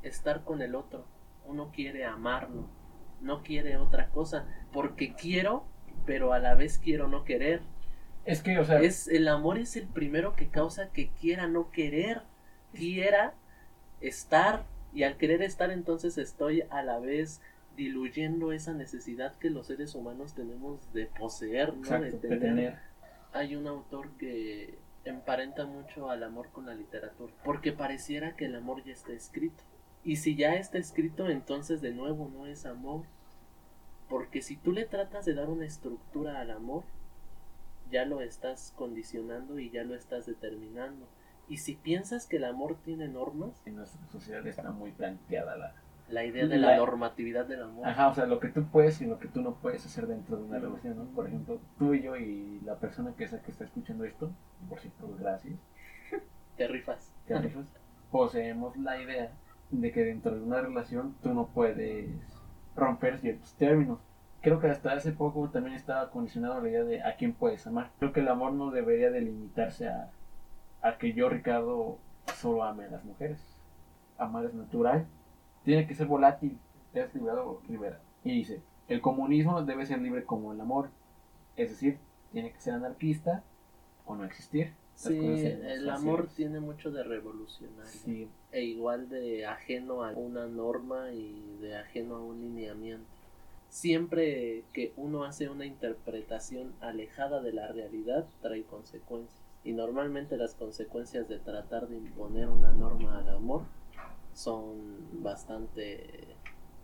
estar 0.01 0.43
con 0.43 0.61
el 0.61 0.75
otro, 0.75 1.05
uno 1.45 1.71
quiere 1.71 2.05
amarlo, 2.05 2.67
no 3.21 3.43
quiere 3.43 3.77
otra 3.77 4.09
cosa, 4.09 4.45
porque 4.71 5.13
quiero, 5.13 5.65
pero 6.05 6.33
a 6.33 6.39
la 6.39 6.55
vez 6.55 6.77
quiero 6.77 7.07
no 7.07 7.23
querer. 7.23 7.61
Es 8.25 8.41
que, 8.41 8.57
o 8.57 8.65
sea. 8.65 8.81
Es, 8.81 9.07
el 9.07 9.27
amor 9.27 9.57
es 9.57 9.75
el 9.75 9.87
primero 9.87 10.35
que 10.35 10.47
causa 10.47 10.89
que 10.89 11.09
quiera 11.09 11.47
no 11.47 11.71
querer. 11.71 12.21
Quiera 12.73 13.33
estar. 14.01 14.65
Y 14.93 15.03
al 15.03 15.17
querer 15.17 15.41
estar, 15.41 15.71
entonces 15.71 16.17
estoy 16.17 16.63
a 16.69 16.83
la 16.83 16.99
vez 16.99 17.41
diluyendo 17.75 18.51
esa 18.51 18.73
necesidad 18.73 19.35
que 19.37 19.49
los 19.49 19.67
seres 19.67 19.95
humanos 19.95 20.35
tenemos 20.35 20.93
de 20.93 21.07
poseer, 21.07 21.75
¿no? 21.75 21.99
de, 21.99 22.11
tener. 22.11 22.77
Hay 23.31 23.55
un 23.55 23.65
autor 23.67 24.11
que 24.17 24.77
emparenta 25.05 25.65
mucho 25.65 26.09
al 26.09 26.23
amor 26.23 26.49
con 26.51 26.65
la 26.65 26.75
literatura. 26.75 27.33
Porque 27.43 27.71
pareciera 27.71 28.35
que 28.35 28.45
el 28.45 28.55
amor 28.55 28.83
ya 28.83 28.93
está 28.93 29.13
escrito. 29.13 29.63
Y 30.03 30.17
si 30.17 30.35
ya 30.35 30.55
está 30.55 30.77
escrito, 30.77 31.29
entonces 31.29 31.81
de 31.81 31.91
nuevo 31.91 32.29
no 32.33 32.45
es 32.45 32.65
amor. 32.65 33.05
Porque 34.09 34.41
si 34.41 34.57
tú 34.57 34.71
le 34.71 34.85
tratas 34.85 35.25
de 35.25 35.33
dar 35.33 35.49
una 35.49 35.65
estructura 35.65 36.39
al 36.39 36.51
amor, 36.51 36.83
ya 37.93 38.05
lo 38.05 38.21
estás 38.21 38.73
condicionando 38.75 39.59
y 39.59 39.69
ya 39.69 39.83
lo 39.83 39.93
estás 39.93 40.25
determinando. 40.25 41.07
Y 41.47 41.57
si 41.57 41.75
piensas 41.75 42.25
que 42.25 42.37
el 42.37 42.45
amor 42.45 42.77
tiene 42.83 43.07
normas... 43.07 43.61
En 43.65 43.75
nuestra 43.75 44.05
sociedad 44.07 44.45
está 44.47 44.71
muy 44.71 44.91
planteada 44.91 45.55
la... 45.55 45.75
La 46.09 46.25
idea 46.25 46.47
de 46.47 46.57
la, 46.57 46.75
normatividad 46.75 47.45
del 47.45 47.63
amor. 47.63 47.87
Ajá, 47.87 48.09
o 48.09 48.13
sea, 48.13 48.25
lo 48.25 48.39
que 48.39 48.49
tú 48.49 48.65
puedes 48.65 48.99
y 49.01 49.05
lo 49.05 49.19
que 49.19 49.29
tú 49.29 49.41
no 49.41 49.55
puedes 49.55 49.85
hacer 49.85 50.05
dentro 50.05 50.35
de 50.35 50.43
una 50.43 50.59
relación, 50.59 50.97
¿no? 50.97 51.05
Por 51.05 51.27
ejemplo, 51.27 51.61
tú 51.79 51.93
y 51.93 52.01
yo 52.01 52.17
y 52.17 52.59
la 52.65 52.75
persona 52.75 53.13
que, 53.15 53.23
es, 53.23 53.31
que 53.31 53.51
está 53.51 53.63
escuchando 53.63 54.03
esto, 54.03 54.29
por 54.67 54.79
cierto, 54.79 55.09
gracias. 55.17 55.55
Te 56.57 56.67
rifas. 56.67 57.13
Te 57.25 57.39
rifas. 57.39 57.65
Poseemos 58.11 58.75
la 58.77 59.01
idea 59.01 59.31
de 59.71 59.91
que 59.91 60.03
dentro 60.03 60.35
de 60.35 60.41
una 60.41 60.61
relación 60.61 61.15
tú 61.23 61.33
no 61.33 61.47
puedes 61.47 62.11
romper 62.75 63.19
ciertos 63.19 63.53
términos 63.55 63.99
creo 64.43 64.59
que 64.59 64.67
hasta 64.67 64.91
hace 64.91 65.13
poco 65.13 65.49
también 65.49 65.75
estaba 65.75 66.11
condicionado 66.11 66.61
la 66.61 66.69
idea 66.69 66.83
de 66.83 67.01
a 67.01 67.15
quién 67.15 67.33
puedes 67.33 67.65
amar. 67.65 67.91
Creo 67.97 68.11
que 68.11 68.19
el 68.19 68.27
amor 68.27 68.51
no 68.51 68.71
debería 68.71 69.09
delimitarse 69.09 69.87
a, 69.87 70.11
a 70.81 70.97
que 70.97 71.13
yo, 71.13 71.29
Ricardo, 71.29 71.97
solo 72.35 72.63
ame 72.63 72.83
a 72.83 72.91
las 72.91 73.05
mujeres. 73.05 73.39
Amar 74.17 74.45
es 74.45 74.53
natural, 74.53 75.07
tiene 75.63 75.87
que 75.87 75.95
ser 75.95 76.07
volátil. 76.07 76.59
Te 76.91 77.01
has 77.01 77.15
librado 77.15 77.61
Rivera. 77.67 77.99
Y 78.23 78.33
dice, 78.33 78.61
el 78.89 78.99
comunismo 78.99 79.63
debe 79.63 79.85
ser 79.85 79.99
libre 79.99 80.25
como 80.25 80.51
el 80.51 80.59
amor. 80.59 80.89
Es 81.55 81.69
decir, 81.69 81.97
tiene 82.33 82.51
que 82.51 82.59
ser 82.59 82.73
anarquista 82.73 83.43
o 84.05 84.15
no 84.15 84.25
existir. 84.25 84.73
Sí, 84.95 85.17
el 85.17 85.89
amor 85.89 86.27
tiene 86.35 86.59
mucho 86.59 86.91
de 86.91 87.03
revolucionario. 87.03 88.27
E 88.51 88.61
igual 88.61 89.09
de 89.09 89.45
ajeno 89.45 90.03
a 90.03 90.11
una 90.11 90.47
norma 90.47 91.11
y 91.13 91.57
de 91.61 91.77
ajeno 91.77 92.17
a 92.17 92.23
un 92.23 92.41
lineamiento 92.41 93.22
siempre 93.73 94.65
que 94.71 94.93
uno 94.97 95.23
hace 95.23 95.49
una 95.49 95.65
interpretación 95.65 96.75
alejada 96.79 97.41
de 97.41 97.53
la 97.53 97.67
realidad 97.69 98.27
trae 98.39 98.61
consecuencias. 98.63 99.41
Y 99.63 99.73
normalmente 99.73 100.37
las 100.37 100.53
consecuencias 100.53 101.27
de 101.27 101.39
tratar 101.39 101.87
de 101.87 101.97
imponer 101.97 102.49
una 102.49 102.71
norma 102.71 103.17
al 103.17 103.29
amor 103.29 103.63
son 104.35 104.77
bastante 105.23 106.35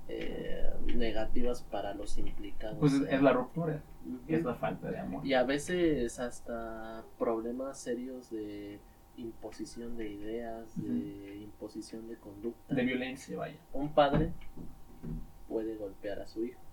eh, 0.08 0.74
negativas 0.96 1.62
para 1.62 1.94
los 1.94 2.18
implicados. 2.18 2.80
Pues 2.80 2.94
es, 2.94 3.22
la 3.22 3.34
ruptura, 3.34 3.84
es 4.28 4.44
la 4.44 4.56
falta 4.56 4.90
de 4.90 4.98
amor. 4.98 5.24
Y 5.24 5.36
a 5.36 5.44
veces 5.44 6.20
hasta 6.20 7.04
problemas 7.20 7.78
serios 7.78 8.32
de 8.32 8.80
imposición 9.16 9.96
de 9.96 10.10
ideas, 10.10 10.76
de 10.76 11.36
imposición 11.44 12.08
de 12.08 12.18
conducta. 12.18 12.74
De 12.74 12.84
violencia, 12.84 13.38
vaya. 13.38 13.60
Un 13.74 13.94
padre 13.94 14.34
puede 15.48 15.76
golpear 15.76 16.20
a 16.22 16.26
su 16.26 16.46
hijo 16.46 16.69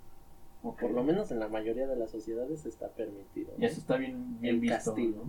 por 0.62 0.90
lo 0.90 1.02
menos 1.02 1.30
en 1.30 1.38
la 1.38 1.48
mayoría 1.48 1.86
de 1.86 1.96
las 1.96 2.10
sociedades 2.10 2.66
está 2.66 2.88
permitido. 2.88 3.52
Y 3.58 3.64
eso 3.64 3.80
está 3.80 3.96
bien, 3.96 4.40
bien 4.40 4.62
El 4.62 4.68
castigo. 4.68 5.24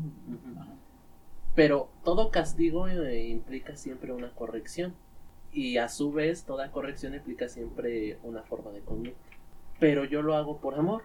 Pero 1.55 1.89
todo 2.03 2.31
castigo 2.31 2.87
eh, 2.87 3.27
implica 3.27 3.75
siempre 3.75 4.11
una 4.11 4.33
corrección. 4.33 4.93
Y 5.51 5.77
a 5.77 5.89
su 5.89 6.11
vez, 6.11 6.43
toda 6.43 6.71
corrección 6.71 7.15
implica 7.15 7.47
siempre 7.49 8.19
una 8.23 8.43
forma 8.43 8.71
de 8.71 8.81
conducta. 8.81 9.17
Pero 9.79 10.05
yo 10.05 10.21
lo 10.21 10.35
hago 10.35 10.57
por 10.57 10.75
amor. 10.75 11.03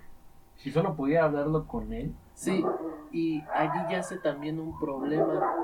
Si 0.57 0.71
solo 0.71 0.95
pudiera 0.95 1.25
hablarlo 1.25 1.67
con 1.67 1.93
él. 1.93 2.15
Sí, 2.35 2.65
y 3.13 3.43
allí 3.53 3.93
yace 3.93 4.19
también 4.19 4.59
un 4.59 4.79
problema. 4.79 5.57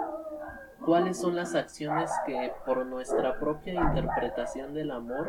¿Cuáles 0.85 1.19
son 1.19 1.37
las 1.37 1.55
acciones 1.55 2.11
que 2.25 2.53
por 2.65 2.87
nuestra 2.87 3.39
propia 3.39 3.75
interpretación 3.75 4.75
del 4.75 4.91
amor 4.91 5.27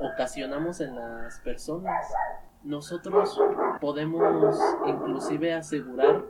ocasionamos 0.00 0.80
en 0.80 0.96
las 0.96 1.38
personas. 1.40 2.06
Nosotros 2.62 3.40
podemos 3.80 4.58
inclusive 4.86 5.54
asegurar 5.54 6.24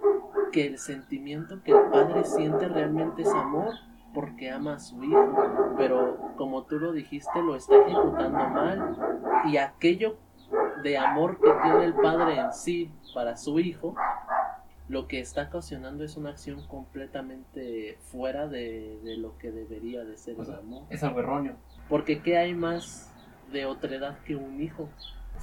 que 0.52 0.66
el 0.66 0.78
sentimiento 0.78 1.62
que 1.62 1.72
el 1.72 1.90
padre 1.90 2.24
siente 2.24 2.68
realmente 2.68 3.22
es 3.22 3.32
amor 3.32 3.74
porque 4.14 4.50
ama 4.50 4.74
a 4.74 4.78
su 4.80 5.02
hijo, 5.04 5.74
pero 5.76 6.18
como 6.36 6.64
tú 6.64 6.78
lo 6.78 6.92
dijiste, 6.92 7.42
lo 7.42 7.54
está 7.54 7.76
ejecutando 7.76 8.48
mal 8.48 8.96
y 9.46 9.56
aquello 9.56 10.16
de 10.82 10.98
amor 10.98 11.38
que 11.38 11.52
tiene 11.62 11.84
el 11.84 11.94
padre 11.94 12.38
en 12.40 12.52
sí 12.52 12.90
para 13.14 13.36
su 13.36 13.60
hijo, 13.60 13.94
lo 14.88 15.06
que 15.06 15.20
está 15.20 15.44
ocasionando 15.44 16.02
es 16.02 16.16
una 16.16 16.30
acción 16.30 16.66
completamente 16.66 17.98
fuera 18.00 18.48
de, 18.48 18.98
lo 19.18 19.38
que 19.38 19.52
debería 19.52 20.04
de 20.04 20.16
ser 20.16 20.36
el 20.40 20.52
amor. 20.52 20.82
Es 20.90 21.04
algo 21.04 21.20
erróneo. 21.20 21.54
Porque 21.88 22.22
¿qué 22.22 22.38
hay 22.38 22.54
más 22.54 23.12
de 23.52 23.66
otra 23.66 23.94
edad 23.94 24.18
que 24.24 24.34
un 24.34 24.60
hijo? 24.60 24.88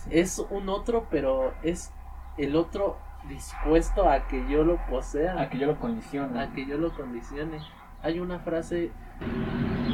Es 0.09 0.45
un 0.49 0.69
otro, 0.69 1.07
pero 1.09 1.53
es 1.63 1.91
el 2.37 2.55
otro 2.55 2.97
dispuesto 3.27 4.09
a 4.09 4.27
que 4.27 4.45
yo 4.49 4.63
lo 4.63 4.77
posea. 4.87 5.39
A 5.41 5.49
que 5.49 5.57
yo 5.57 5.67
lo 5.67 5.79
condicione. 5.79 6.39
A 6.39 6.51
que 6.53 6.65
yo 6.65 6.77
lo 6.77 6.93
condicione. 6.95 7.59
Hay 8.01 8.19
una 8.19 8.39
frase, 8.39 8.91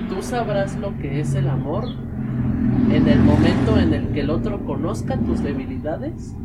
tú 0.09 0.21
sabrás 0.21 0.75
lo 0.77 0.97
que 0.97 1.19
es 1.19 1.33
el 1.35 1.47
amor 1.47 1.85
en 2.91 3.07
el 3.07 3.19
momento 3.19 3.79
en 3.79 3.93
el 3.93 4.11
que 4.13 4.21
el 4.21 4.29
otro 4.29 4.63
conozca 4.65 5.17
tus 5.17 5.41
debilidades 5.41 6.35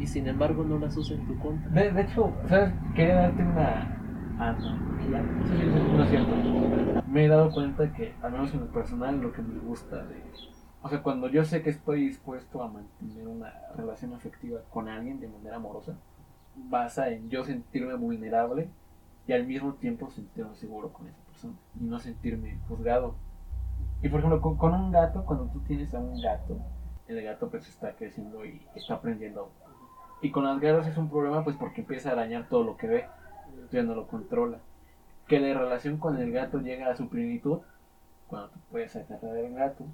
y 0.00 0.06
sin 0.06 0.26
embargo 0.26 0.64
no 0.64 0.78
las 0.78 0.96
usa 0.96 1.16
en 1.16 1.26
tu 1.26 1.38
contra. 1.38 1.70
De, 1.70 2.00
hecho, 2.00 2.32
¿sabes? 2.48 2.72
Quería 2.94 3.14
darte 3.16 3.42
una 3.42 3.96
analogía, 4.38 5.22
no 5.22 5.46
sé 5.46 5.56
si 5.56 6.02
es 6.02 6.08
cierto. 6.10 7.02
Me 7.08 7.24
he 7.24 7.28
dado 7.28 7.50
cuenta 7.50 7.92
que, 7.92 8.14
al 8.22 8.32
menos 8.32 8.52
en 8.52 8.60
lo 8.60 8.72
personal, 8.72 9.20
lo 9.20 9.32
que 9.32 9.42
me 9.42 9.58
gusta 9.60 9.96
de... 10.04 10.22
O 10.86 10.88
sea, 10.88 11.02
cuando 11.02 11.28
yo 11.28 11.44
sé 11.44 11.62
que 11.62 11.70
estoy 11.70 12.06
dispuesto 12.06 12.62
a 12.62 12.68
mantener 12.68 13.26
una 13.26 13.52
relación 13.76 14.14
afectiva 14.14 14.60
con 14.70 14.88
alguien 14.88 15.18
de 15.18 15.26
manera 15.26 15.56
amorosa, 15.56 15.96
basa 16.54 17.10
en 17.10 17.28
yo 17.28 17.44
sentirme 17.44 17.94
vulnerable 17.94 18.68
y 19.26 19.32
al 19.32 19.44
mismo 19.44 19.74
tiempo 19.74 20.08
sentirme 20.12 20.54
seguro 20.54 20.92
con 20.92 21.08
esa 21.08 21.18
persona 21.24 21.54
y 21.80 21.82
no 21.86 21.98
sentirme 21.98 22.60
juzgado. 22.68 23.16
Y 24.00 24.08
por 24.08 24.20
ejemplo, 24.20 24.40
con, 24.40 24.74
un 24.74 24.92
gato, 24.92 25.24
cuando 25.24 25.46
tú 25.46 25.58
tienes 25.62 25.92
a 25.92 25.98
un 25.98 26.22
gato, 26.22 26.56
el 27.08 27.20
gato 27.20 27.50
pues 27.50 27.68
está 27.68 27.90
creciendo 27.96 28.46
y 28.46 28.64
está 28.76 28.94
aprendiendo. 28.94 29.50
Y 30.22 30.30
con 30.30 30.44
las 30.44 30.60
garras 30.60 30.86
es 30.86 30.96
un 30.96 31.10
problema 31.10 31.42
pues 31.42 31.56
porque 31.56 31.80
empieza 31.80 32.10
a 32.10 32.12
arañar 32.12 32.48
todo 32.48 32.62
lo 32.62 32.76
que 32.76 32.86
ve, 32.86 33.06
ya 33.72 33.82
no 33.82 33.96
lo 33.96 34.06
controla. 34.06 34.58
Que 35.26 35.40
la 35.40 35.58
relación 35.58 35.96
con 35.96 36.16
el 36.16 36.30
gato 36.30 36.60
llega 36.60 36.92
a 36.92 36.96
su 36.96 37.08
plenitud 37.08 37.58
cuando 38.28 38.50
tú 38.50 38.60
puedes 38.70 38.94
agarrar 38.94 39.36
al 39.36 39.52
gato, 39.52 39.84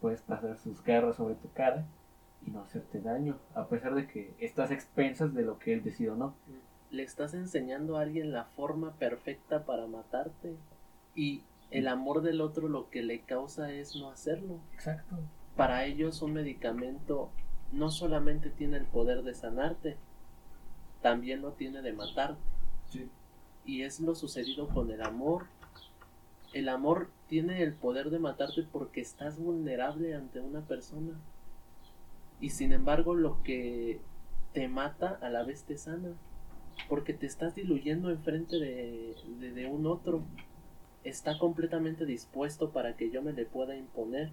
puedes 0.00 0.22
pasar 0.22 0.56
sus 0.58 0.82
garras 0.82 1.16
sobre 1.16 1.34
tu 1.34 1.50
cara 1.52 1.86
y 2.46 2.50
no 2.50 2.60
hacerte 2.60 3.00
daño, 3.00 3.38
a 3.54 3.66
pesar 3.66 3.94
de 3.94 4.06
que 4.06 4.34
estás 4.38 4.70
expensas 4.70 5.34
de 5.34 5.42
lo 5.42 5.58
que 5.58 5.72
él 5.72 5.82
decide 5.82 6.10
o 6.10 6.16
no 6.16 6.34
le 6.90 7.02
estás 7.02 7.34
enseñando 7.34 7.96
a 7.96 8.02
alguien 8.02 8.32
la 8.32 8.44
forma 8.44 8.94
perfecta 8.94 9.64
para 9.64 9.86
matarte 9.86 10.56
y 11.14 11.42
el 11.70 11.88
amor 11.88 12.22
del 12.22 12.40
otro 12.40 12.68
lo 12.68 12.90
que 12.90 13.02
le 13.02 13.20
causa 13.22 13.72
es 13.72 13.96
no 13.96 14.10
hacerlo. 14.10 14.60
Exacto. 14.72 15.16
Para 15.56 15.84
ellos 15.84 16.22
un 16.22 16.34
medicamento 16.34 17.30
no 17.72 17.90
solamente 17.90 18.50
tiene 18.50 18.76
el 18.76 18.84
poder 18.84 19.22
de 19.22 19.34
sanarte, 19.34 19.96
también 21.02 21.42
lo 21.42 21.52
tiene 21.52 21.82
de 21.82 21.92
matarte. 21.92 22.40
Sí. 22.86 23.08
Y 23.64 23.82
es 23.82 24.00
lo 24.00 24.14
sucedido 24.14 24.68
con 24.68 24.90
el 24.90 25.02
amor. 25.02 25.46
El 26.56 26.70
amor 26.70 27.10
tiene 27.28 27.62
el 27.62 27.74
poder 27.74 28.08
de 28.08 28.18
matarte 28.18 28.62
porque 28.72 29.02
estás 29.02 29.38
vulnerable 29.38 30.14
ante 30.14 30.40
una 30.40 30.62
persona. 30.62 31.12
Y 32.40 32.48
sin 32.48 32.72
embargo 32.72 33.14
lo 33.14 33.42
que 33.42 34.00
te 34.54 34.66
mata 34.66 35.18
a 35.20 35.28
la 35.28 35.44
vez 35.44 35.64
te 35.64 35.76
sana 35.76 36.14
porque 36.88 37.12
te 37.12 37.26
estás 37.26 37.54
diluyendo 37.54 38.08
enfrente 38.08 38.56
de, 38.56 39.14
de, 39.38 39.66
un 39.66 39.86
otro. 39.86 40.22
Está 41.04 41.38
completamente 41.38 42.06
dispuesto 42.06 42.70
para 42.70 42.96
que 42.96 43.10
yo 43.10 43.20
me 43.20 43.34
le 43.34 43.44
pueda 43.44 43.76
imponer 43.76 44.30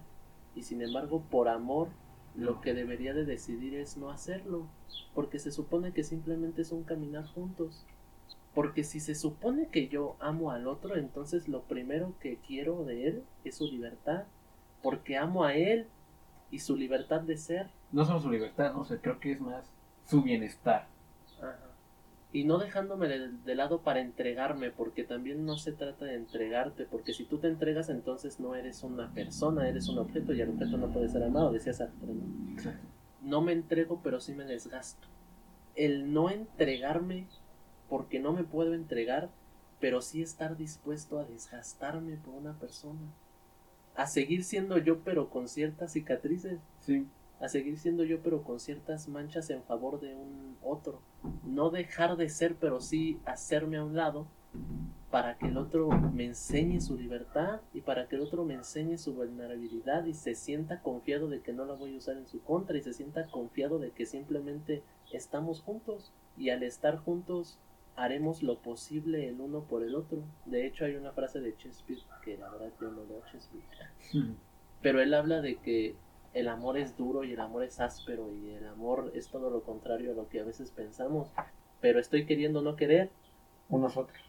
y 0.54 0.62
sin 0.62 0.80
embargo 0.80 1.26
por 1.30 1.50
amor 1.50 1.88
lo 2.34 2.62
que 2.62 2.72
debería 2.72 3.12
de 3.12 3.26
decidir 3.26 3.74
es 3.74 3.98
no 3.98 4.08
hacerlo, 4.08 4.66
porque 5.14 5.38
se 5.38 5.52
supone 5.52 5.92
que 5.92 6.04
simplemente 6.04 6.62
es 6.62 6.72
un 6.72 6.84
caminar 6.84 7.26
juntos. 7.26 7.84
Porque 8.54 8.84
si 8.84 9.00
se 9.00 9.14
supone 9.14 9.68
que 9.68 9.88
yo 9.88 10.16
amo 10.20 10.50
al 10.50 10.68
otro, 10.68 10.96
entonces 10.96 11.48
lo 11.48 11.62
primero 11.62 12.14
que 12.20 12.36
quiero 12.36 12.84
de 12.84 13.08
él 13.08 13.24
es 13.44 13.56
su 13.56 13.66
libertad, 13.66 14.24
porque 14.82 15.16
amo 15.16 15.44
a 15.44 15.54
él 15.54 15.88
y 16.50 16.60
su 16.60 16.76
libertad 16.76 17.22
de 17.22 17.36
ser. 17.36 17.68
No 17.90 18.04
solo 18.04 18.20
su 18.20 18.30
libertad, 18.30 18.72
no 18.74 18.84
sé, 18.84 19.00
creo 19.00 19.18
que 19.18 19.32
es 19.32 19.40
más 19.40 19.64
su 20.04 20.22
bienestar. 20.22 20.86
Ajá 21.38 21.74
y 22.34 22.42
no 22.42 22.58
dejándome 22.58 23.06
de, 23.06 23.54
lado 23.54 23.82
para 23.82 24.00
entregarme, 24.00 24.72
porque 24.72 25.04
también 25.04 25.46
no 25.46 25.56
se 25.56 25.70
trata 25.70 26.04
de 26.04 26.16
entregarte, 26.16 26.84
porque 26.84 27.12
si 27.12 27.24
tú 27.24 27.38
te 27.38 27.46
entregas 27.46 27.88
entonces 27.90 28.40
no 28.40 28.56
eres 28.56 28.82
una 28.82 29.14
persona, 29.14 29.68
eres 29.68 29.88
un 29.88 29.98
objeto 29.98 30.34
y 30.34 30.40
el 30.40 30.50
objeto 30.50 30.76
no 30.76 30.92
puede 30.92 31.08
ser 31.08 31.22
amado, 31.22 31.52
decía 31.52 31.72
Sartre. 31.72 32.12
¿no? 32.12 32.72
no 33.22 33.40
me 33.40 33.52
entrego, 33.52 34.00
pero 34.02 34.18
sí 34.18 34.34
me 34.34 34.42
desgasto. 34.42 35.06
El 35.76 36.12
no 36.12 36.28
entregarme, 36.28 37.28
porque 37.94 38.18
no 38.18 38.32
me 38.32 38.42
puedo 38.42 38.74
entregar, 38.74 39.30
pero 39.78 40.02
sí 40.02 40.20
estar 40.20 40.56
dispuesto 40.56 41.20
a 41.20 41.24
desgastarme 41.24 42.16
por 42.16 42.34
una 42.34 42.58
persona. 42.58 42.98
A 43.94 44.08
seguir 44.08 44.42
siendo 44.42 44.78
yo, 44.78 45.04
pero 45.04 45.30
con 45.30 45.46
ciertas 45.46 45.92
cicatrices. 45.92 46.58
Sí 46.80 47.06
a 47.40 47.48
seguir 47.48 47.78
siendo 47.78 48.04
yo 48.04 48.20
pero 48.22 48.42
con 48.42 48.58
ciertas 48.58 49.08
manchas 49.08 49.50
en 49.50 49.62
favor 49.62 50.00
de 50.00 50.14
un 50.14 50.56
otro. 50.62 51.02
No 51.44 51.70
dejar 51.70 52.16
de 52.16 52.28
ser 52.30 52.56
pero 52.56 52.80
sí 52.80 53.20
hacerme 53.26 53.76
a 53.76 53.84
un 53.84 53.94
lado 53.96 54.26
para 55.10 55.36
que 55.36 55.46
el 55.46 55.58
otro 55.58 55.88
me 55.88 56.24
enseñe 56.24 56.80
su 56.80 56.96
libertad 56.96 57.60
y 57.72 57.82
para 57.82 58.08
que 58.08 58.16
el 58.16 58.22
otro 58.22 58.44
me 58.44 58.54
enseñe 58.54 58.98
su 58.98 59.14
vulnerabilidad 59.14 60.06
y 60.06 60.14
se 60.14 60.34
sienta 60.34 60.80
confiado 60.80 61.28
de 61.28 61.40
que 61.40 61.52
no 61.52 61.64
la 61.64 61.74
voy 61.74 61.94
a 61.94 61.98
usar 61.98 62.16
en 62.16 62.26
su 62.26 62.40
contra 62.42 62.78
y 62.78 62.82
se 62.82 62.92
sienta 62.92 63.26
confiado 63.26 63.78
de 63.78 63.90
que 63.90 64.06
simplemente 64.06 64.82
estamos 65.12 65.60
juntos 65.60 66.12
y 66.36 66.50
al 66.50 66.62
estar 66.62 66.96
juntos 66.96 67.58
haremos 67.96 68.42
lo 68.42 68.58
posible 68.58 69.28
el 69.28 69.40
uno 69.40 69.64
por 69.64 69.82
el 69.82 69.94
otro. 69.94 70.24
De 70.44 70.66
hecho 70.66 70.84
hay 70.84 70.96
una 70.96 71.12
frase 71.12 71.40
de 71.40 71.52
Shakespeare 71.52 72.00
que 72.22 72.36
la 72.36 72.50
verdad 72.50 72.72
yo 72.80 72.90
no 72.90 73.04
leo 73.04 73.22
Shakespeare. 73.26 73.64
Pero 74.82 75.00
él 75.00 75.14
habla 75.14 75.40
de 75.40 75.56
que 75.56 75.94
el 76.34 76.48
amor 76.48 76.76
es 76.76 76.96
duro 76.96 77.24
y 77.24 77.32
el 77.32 77.40
amor 77.40 77.62
es 77.62 77.80
áspero 77.80 78.32
y 78.32 78.50
el 78.50 78.66
amor 78.66 79.12
es 79.14 79.28
todo 79.28 79.50
lo 79.50 79.62
contrario 79.62 80.12
a 80.12 80.14
lo 80.14 80.28
que 80.28 80.40
a 80.40 80.44
veces 80.44 80.70
pensamos. 80.70 81.30
Pero 81.80 82.00
estoy 82.00 82.26
queriendo 82.26 82.60
no 82.60 82.76
querer. 82.76 83.10
Unos 83.70 83.96
otros. 83.96 84.20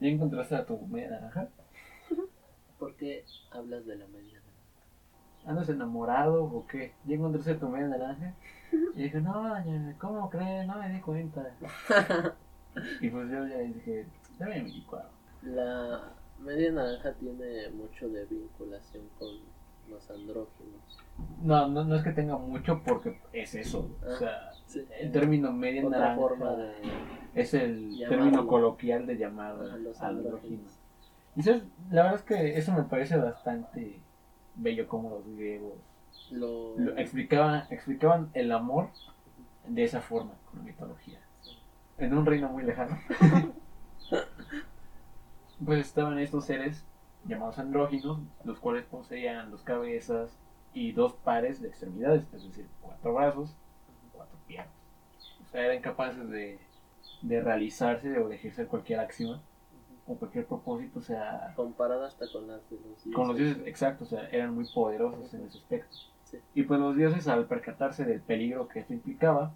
¿Ya 0.00 0.08
encontraste 0.08 0.56
a 0.56 0.66
tu 0.66 0.78
media 0.86 1.10
naranja? 1.10 1.48
¿Por 2.86 2.94
qué 2.94 3.24
hablas 3.50 3.84
de 3.84 3.96
la 3.96 4.06
media 4.06 4.38
naranja? 4.38 5.44
¿Andas 5.44 5.68
enamorado 5.70 6.44
o 6.44 6.64
qué? 6.68 6.92
¿Ya 7.04 7.16
encontraste 7.16 7.50
a 7.50 7.58
tu 7.58 7.68
media 7.68 7.88
naranja? 7.88 8.32
Y 8.94 9.02
dije, 9.02 9.20
no, 9.20 9.56
¿cómo 9.98 10.30
crees? 10.30 10.68
No 10.68 10.78
me 10.78 10.90
di 10.90 11.00
cuenta. 11.00 11.50
y 13.00 13.10
pues 13.10 13.28
yo 13.28 13.44
ya 13.44 13.58
dije, 13.58 14.06
ya 14.38 14.46
me 14.46 14.60
di 14.60 14.82
cuenta. 14.82 15.10
La 15.42 16.12
media 16.38 16.70
naranja 16.70 17.12
tiene 17.14 17.70
mucho 17.70 18.08
de 18.08 18.24
vinculación 18.26 19.02
con 19.18 19.30
los 19.90 20.08
andróginos. 20.08 21.00
No, 21.42 21.66
no, 21.66 21.82
no 21.82 21.96
es 21.96 22.04
que 22.04 22.12
tenga 22.12 22.38
mucho 22.38 22.84
porque 22.84 23.18
es 23.32 23.52
eso. 23.56 23.80
o 23.80 24.08
ah, 24.08 24.16
sea, 24.16 24.52
el 25.00 25.10
término 25.10 25.52
media 25.52 25.82
naranja 25.82 26.36
es 27.34 27.52
el 27.52 27.98
término 28.08 28.46
coloquial 28.46 29.06
de 29.08 29.16
llamar 29.16 29.60
a 29.60 29.76
los 29.76 30.00
andróginos. 30.00 30.85
Y 31.36 31.42
la 31.42 32.02
verdad 32.02 32.14
es 32.14 32.22
que 32.22 32.58
eso 32.58 32.72
me 32.72 32.84
parece 32.84 33.16
bastante 33.18 34.00
bello 34.54 34.88
como 34.88 35.10
los 35.10 35.26
griegos 35.36 35.74
lo... 36.30 36.96
explicaban, 36.96 37.64
explicaban 37.70 38.30
el 38.32 38.50
amor 38.52 38.88
de 39.66 39.84
esa 39.84 40.00
forma, 40.00 40.32
con 40.50 40.60
la 40.60 40.64
mitología. 40.64 41.20
En 41.98 42.16
un 42.16 42.24
reino 42.24 42.48
muy 42.48 42.62
lejano. 42.62 42.98
pues 45.64 45.86
estaban 45.86 46.18
estos 46.18 46.46
seres 46.46 46.84
llamados 47.26 47.58
andróginos, 47.58 48.18
los 48.44 48.58
cuales 48.58 48.84
poseían 48.84 49.50
dos 49.50 49.62
cabezas 49.62 50.38
y 50.72 50.92
dos 50.92 51.14
pares 51.14 51.60
de 51.60 51.68
extremidades, 51.68 52.24
es 52.32 52.44
decir, 52.44 52.66
cuatro 52.80 53.14
brazos, 53.14 53.56
cuatro 54.12 54.38
piernas. 54.46 54.72
O 55.44 55.48
sea, 55.48 55.64
eran 55.64 55.82
capaces 55.82 56.28
de, 56.28 56.58
de 57.22 57.40
realizarse 57.40 58.18
o 58.18 58.28
de 58.28 58.36
ejercer 58.36 58.68
cualquier 58.68 59.00
acción 59.00 59.40
o 60.06 60.14
cualquier 60.16 60.46
propósito, 60.46 60.98
o 61.00 61.02
sea... 61.02 61.52
Comparada 61.56 62.06
hasta 62.06 62.26
con 62.30 62.46
las 62.46 62.60
de 62.70 62.76
los 62.76 62.84
dioses. 63.04 63.12
Con 63.14 63.28
los 63.28 63.36
dioses, 63.36 63.62
exacto, 63.66 64.04
o 64.04 64.06
sea, 64.06 64.28
eran 64.30 64.54
muy 64.54 64.66
poderosos 64.72 65.32
en 65.34 65.44
ese 65.46 65.58
aspecto. 65.58 65.96
Y 66.54 66.64
pues 66.64 66.78
los 66.80 66.96
dioses 66.96 67.26
al 67.28 67.46
percatarse 67.46 68.04
del 68.04 68.20
peligro 68.20 68.68
que 68.68 68.80
esto 68.80 68.92
implicaba, 68.92 69.52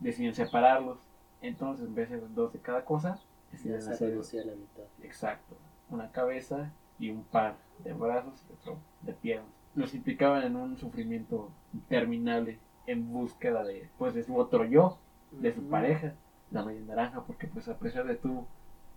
deciden 0.00 0.34
separarlos. 0.34 0.98
Entonces 1.40 1.86
en 1.86 1.94
vez 1.94 2.10
de 2.10 2.20
dos 2.20 2.52
de 2.52 2.58
cada 2.58 2.84
cosa, 2.84 3.18
deciden 3.52 3.80
Ya 3.80 3.90
hacer- 3.90 4.46
la 4.46 4.54
mitad. 4.54 4.84
Exacto. 5.02 5.56
Una 5.90 6.10
cabeza 6.10 6.72
y 6.98 7.10
un 7.10 7.22
par 7.24 7.56
de 7.84 7.92
brazos 7.92 8.44
y 8.48 8.52
otro 8.52 8.78
de 9.02 9.12
piernas. 9.12 9.48
Los 9.74 9.94
implicaban 9.94 10.42
en 10.44 10.56
un 10.56 10.76
sufrimiento 10.76 11.50
interminable 11.72 12.58
en 12.86 13.12
búsqueda 13.12 13.64
de, 13.64 13.88
pues, 13.98 14.14
de 14.14 14.22
su 14.22 14.36
otro 14.36 14.64
yo, 14.64 14.98
de 15.30 15.52
su 15.52 15.62
pareja, 15.68 16.14
la 16.50 16.64
media 16.64 16.82
naranja, 16.82 17.22
porque 17.24 17.46
pues 17.46 17.68
a 17.68 17.76
pesar 17.78 18.06
de 18.06 18.14
tú 18.16 18.46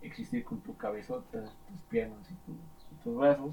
existir 0.02 0.44
con 0.44 0.60
tu 0.62 0.76
cabezota, 0.78 1.42
tus 1.68 1.82
piernas 1.90 2.20
y, 2.32 2.34
tu- 2.46 2.52
y 2.92 3.04
tus 3.04 3.18
brazos, 3.18 3.52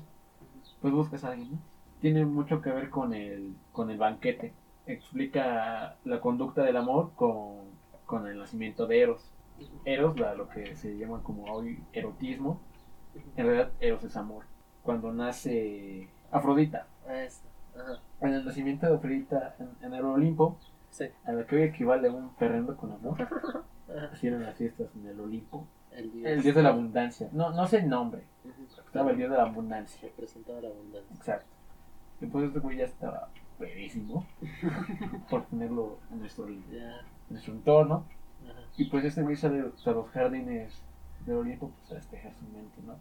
pues 0.80 0.92
buscas 0.94 1.24
a 1.24 1.28
alguien 1.32 1.52
más. 1.52 1.60
Tiene 2.00 2.24
mucho 2.24 2.60
que 2.60 2.70
ver 2.70 2.90
con 2.90 3.14
el, 3.14 3.54
con 3.72 3.90
el 3.90 3.98
banquete. 3.98 4.52
Explica 4.86 5.96
la 6.04 6.20
conducta 6.20 6.62
del 6.62 6.76
amor 6.76 7.12
con, 7.16 7.58
con 8.06 8.26
el 8.26 8.38
nacimiento 8.38 8.86
de 8.86 9.00
Eros. 9.02 9.30
Eros, 9.84 10.18
la- 10.18 10.34
lo 10.34 10.48
que 10.48 10.76
se 10.76 10.96
llama 10.98 11.22
como 11.22 11.44
hoy 11.44 11.82
erotismo, 11.92 12.60
en 13.36 13.46
realidad 13.46 13.72
Eros 13.80 14.04
es 14.04 14.16
amor. 14.16 14.44
Cuando 14.82 15.12
nace 15.12 16.08
Afrodita. 16.30 16.86
Ajá. 17.78 18.00
en 18.22 18.32
el 18.34 18.44
nacimiento 18.44 18.86
de 18.86 18.94
Afrodita 18.96 19.54
en, 19.58 19.70
en 19.86 19.94
el 19.94 20.04
Olimpo, 20.04 20.56
Sí. 20.90 21.04
a 21.26 21.32
lo 21.32 21.46
que 21.46 21.56
hoy 21.56 21.62
equivale 21.62 22.08
a 22.08 22.12
un 22.12 22.30
perrendo 22.36 22.74
con 22.76 22.90
amor, 22.92 23.18
eran 24.22 24.42
las 24.42 24.56
fiestas 24.56 24.88
en 24.96 25.06
el 25.06 25.20
Olimpo. 25.20 25.66
El 25.96 26.12
dios. 26.12 26.26
El 26.30 26.42
dios 26.42 26.54
de 26.54 26.62
la 26.62 26.68
abundancia, 26.70 27.28
no, 27.32 27.50
no 27.50 27.66
sé 27.66 27.78
el 27.78 27.88
nombre, 27.88 28.22
estaba 28.86 29.10
el 29.10 29.16
dios 29.16 29.30
de 29.30 29.36
la 29.36 29.44
abundancia. 29.44 30.00
Representaba 30.02 30.60
la 30.60 30.68
abundancia. 30.68 31.16
Exacto. 31.16 31.46
Y 32.20 32.26
pues 32.26 32.46
este 32.46 32.58
güey 32.60 32.76
ya 32.78 32.84
estaba 32.84 33.28
pedísimo, 33.58 34.26
por 35.30 35.44
ponerlo 35.44 35.98
en 36.12 36.20
nuestro, 36.20 36.46
en 36.48 36.62
Ya. 36.70 37.00
nuestro 37.30 37.52
entorno. 37.54 38.04
Ajá. 38.44 38.60
Y 38.76 38.84
pues 38.86 39.04
este 39.04 39.22
güey 39.22 39.36
sale 39.36 39.60
a 39.60 39.90
los 39.90 40.08
jardines 40.10 40.82
del 41.24 41.36
Olimpo 41.36 41.70
pues, 41.70 41.92
a 41.92 41.94
despejar 41.96 42.32
su 42.34 42.44
mente, 42.46 42.80
¿no? 42.86 42.94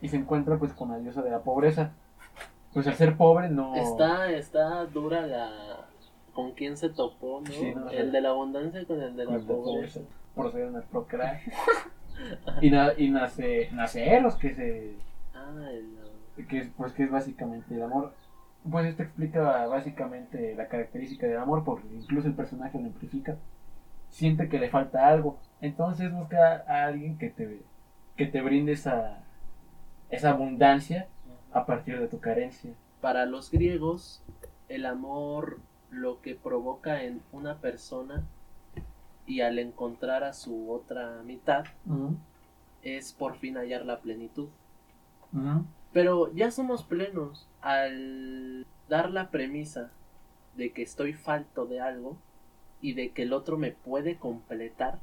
Y 0.00 0.08
se 0.08 0.16
encuentra 0.16 0.58
pues 0.58 0.72
con 0.74 0.90
la 0.90 0.98
diosa 0.98 1.22
de 1.22 1.30
la 1.30 1.42
pobreza. 1.42 1.92
Pues 2.74 2.86
al 2.88 2.94
ser 2.94 3.16
pobre 3.16 3.48
no... 3.48 3.74
Está, 3.76 4.30
está 4.32 4.84
dura 4.86 5.26
la. 5.26 5.86
¿Con 6.34 6.52
quién 6.52 6.76
se 6.76 6.88
topó, 6.90 7.40
no? 7.40 7.46
Sí, 7.46 7.72
no, 7.74 7.88
el 7.88 8.10
de 8.10 8.20
la 8.20 8.30
abundancia 8.30 8.84
con 8.84 9.00
el 9.00 9.14
de 9.16 9.24
la 9.24 9.38
pobreza. 9.38 10.00
Proceden 10.34 10.76
a 10.76 10.82
procrear. 10.82 11.40
y, 12.60 12.70
na- 12.70 12.92
y 12.96 13.10
nace, 13.10 13.68
nace 13.72 14.08
Eros, 14.14 14.36
que 14.36 14.54
se... 14.54 14.94
Ah, 15.34 15.68
el. 15.70 16.46
que 16.46 16.58
es, 16.58 16.68
pues 16.76 16.92
que 16.92 17.04
es 17.04 17.10
básicamente 17.10 17.74
el 17.74 17.82
amor. 17.82 18.14
Pues 18.70 18.86
esto 18.86 19.02
explica 19.02 19.66
básicamente 19.66 20.54
la 20.54 20.68
característica 20.68 21.26
del 21.26 21.36
amor, 21.38 21.64
porque 21.64 21.86
incluso 21.94 22.28
el 22.28 22.34
personaje 22.34 22.78
lo 22.80 22.86
amplifica. 22.86 23.36
Siente 24.08 24.48
que 24.48 24.58
le 24.58 24.70
falta 24.70 25.06
algo, 25.08 25.38
entonces 25.60 26.12
busca 26.12 26.64
a 26.68 26.86
alguien 26.86 27.18
que 27.18 27.30
te, 27.30 27.60
que 28.16 28.26
te 28.26 28.40
brinde 28.40 28.72
esa, 28.72 29.18
esa 30.08 30.30
abundancia 30.30 31.08
a 31.52 31.66
partir 31.66 31.98
de 32.00 32.08
tu 32.08 32.20
carencia. 32.20 32.72
Para 33.00 33.26
los 33.26 33.50
griegos, 33.50 34.22
el 34.68 34.86
amor 34.86 35.58
lo 35.90 36.20
que 36.22 36.34
provoca 36.36 37.02
en 37.02 37.20
una 37.32 37.58
persona 37.58 38.24
y 39.26 39.40
al 39.40 39.58
encontrar 39.58 40.22
a 40.24 40.32
su 40.32 40.70
otra 40.70 41.22
mitad 41.24 41.64
es 42.82 43.12
por 43.12 43.36
fin 43.36 43.56
hallar 43.56 43.84
la 43.86 44.00
plenitud. 44.00 44.48
Pero 45.92 46.32
ya 46.32 46.50
somos 46.50 46.82
plenos 46.84 47.48
al 47.60 48.66
dar 48.88 49.10
la 49.10 49.30
premisa 49.30 49.90
de 50.56 50.72
que 50.72 50.82
estoy 50.82 51.12
falto 51.14 51.66
de 51.66 51.80
algo 51.80 52.16
y 52.80 52.92
de 52.94 53.12
que 53.12 53.22
el 53.22 53.32
otro 53.32 53.56
me 53.56 53.72
puede 53.72 54.16
completar. 54.18 54.98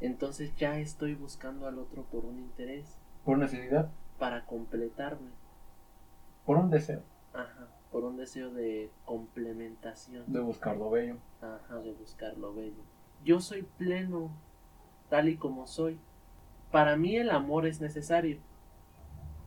Entonces 0.00 0.54
ya 0.56 0.78
estoy 0.78 1.14
buscando 1.14 1.66
al 1.66 1.78
otro 1.78 2.02
por 2.04 2.24
un 2.26 2.38
interés, 2.38 2.98
Por 3.24 3.38
necesidad, 3.38 3.88
para 4.18 4.44
completarme. 4.44 5.30
por 6.44 6.58
un 6.58 6.70
deseo 6.70 7.02
Ajá, 7.32 7.66
por 7.90 8.04
un 8.04 8.16
deseo 8.16 8.50
de 8.52 8.90
complementación. 9.06 10.24
de 10.26 10.40
buscar 10.40 10.76
lo 10.76 10.90
bello. 10.90 11.16
Ajá, 11.40 11.76
de 11.78 11.92
buscar 11.92 12.36
lo 12.36 12.54
bello. 12.54 12.82
Yo 13.26 13.40
soy 13.40 13.66
pleno, 13.76 14.30
tal 15.10 15.28
y 15.28 15.36
como 15.36 15.66
soy. 15.66 15.98
Para 16.70 16.96
mí 16.96 17.16
el 17.16 17.30
amor 17.30 17.66
es 17.66 17.80
necesario. 17.80 18.38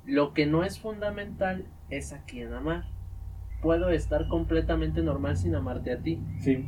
Lo 0.06 0.34
que 0.34 0.46
no 0.46 0.66
es 0.66 0.80
fundamental 0.80 1.66
es 1.90 2.12
a 2.12 2.26
quién 2.26 2.54
amar. 2.54 2.84
Puedo 3.62 3.90
estar 3.90 4.28
completamente 4.28 5.02
normal 5.02 5.38
sin 5.38 5.56
amarte 5.56 5.94
a 5.94 6.00
ti. 6.00 6.22
Sí, 6.40 6.66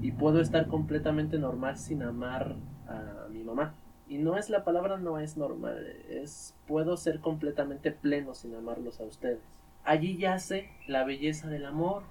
Y 0.00 0.12
puedo 0.12 0.40
estar 0.40 0.66
completamente 0.66 1.38
normal 1.38 1.76
sin 1.76 2.02
amar 2.02 2.56
a 2.88 3.28
mi 3.30 3.44
mamá. 3.44 3.74
Y 4.08 4.16
no 4.16 4.38
es 4.38 4.48
la 4.48 4.64
palabra 4.64 4.96
no 4.96 5.18
es 5.18 5.36
normal, 5.36 5.84
es 6.08 6.54
puedo 6.66 6.96
ser 6.96 7.20
completamente 7.20 7.90
pleno 7.90 8.34
sin 8.34 8.54
amarlos 8.54 9.00
a 9.00 9.04
ustedes. 9.04 9.40
Allí 9.84 10.16
yace 10.16 10.70
la 10.86 11.04
belleza 11.04 11.48
del 11.48 11.66
amor. 11.66 12.04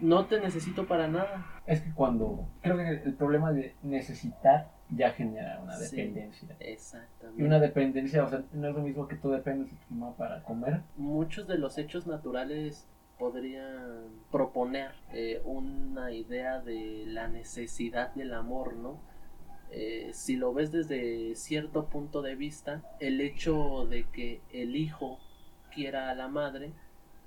No 0.00 0.26
te 0.26 0.40
necesito 0.40 0.86
para 0.86 1.06
nada. 1.08 1.46
es 1.66 1.80
que 1.82 1.92
cuando 1.94 2.48
creo 2.62 2.76
que 2.76 2.88
el 3.04 3.14
problema 3.14 3.52
de 3.52 3.74
necesitar 3.82 4.70
ya 4.90 5.10
genera 5.12 5.60
una 5.62 5.76
Sí. 5.76 5.96
dependencia. 5.96 6.56
Exactamente. 6.58 7.40
Y 7.42 7.46
una 7.46 7.60
dependencia, 7.60 8.24
o 8.24 8.28
sea, 8.28 8.42
no 8.52 8.68
es 8.68 8.74
lo 8.74 8.82
mismo 8.82 9.06
que 9.06 9.14
tú 9.16 9.30
dependes 9.30 9.70
de 9.70 9.76
tu 9.86 9.94
mamá 9.94 10.16
para 10.16 10.42
comer. 10.42 10.80
muchos 10.96 11.46
de 11.46 11.58
los 11.58 11.78
hechos 11.78 12.06
naturales 12.08 12.88
podrían 13.18 14.08
proponer 14.32 14.90
eh, 15.12 15.40
una 15.44 16.10
idea 16.12 16.60
de 16.60 17.04
la 17.06 17.28
necesidad 17.28 18.12
del 18.14 18.32
amor, 18.34 18.74
¿no? 18.74 18.98
Eh, 19.70 20.10
si 20.12 20.34
lo 20.36 20.52
ves 20.52 20.72
desde 20.72 21.36
cierto 21.36 21.86
punto 21.86 22.22
de 22.22 22.34
vista, 22.34 22.82
el 22.98 23.20
hecho 23.20 23.86
de 23.86 24.04
que 24.10 24.40
el 24.52 24.74
hijo 24.74 25.18
quiera 25.72 26.10
a 26.10 26.14
la 26.16 26.26
madre 26.26 26.72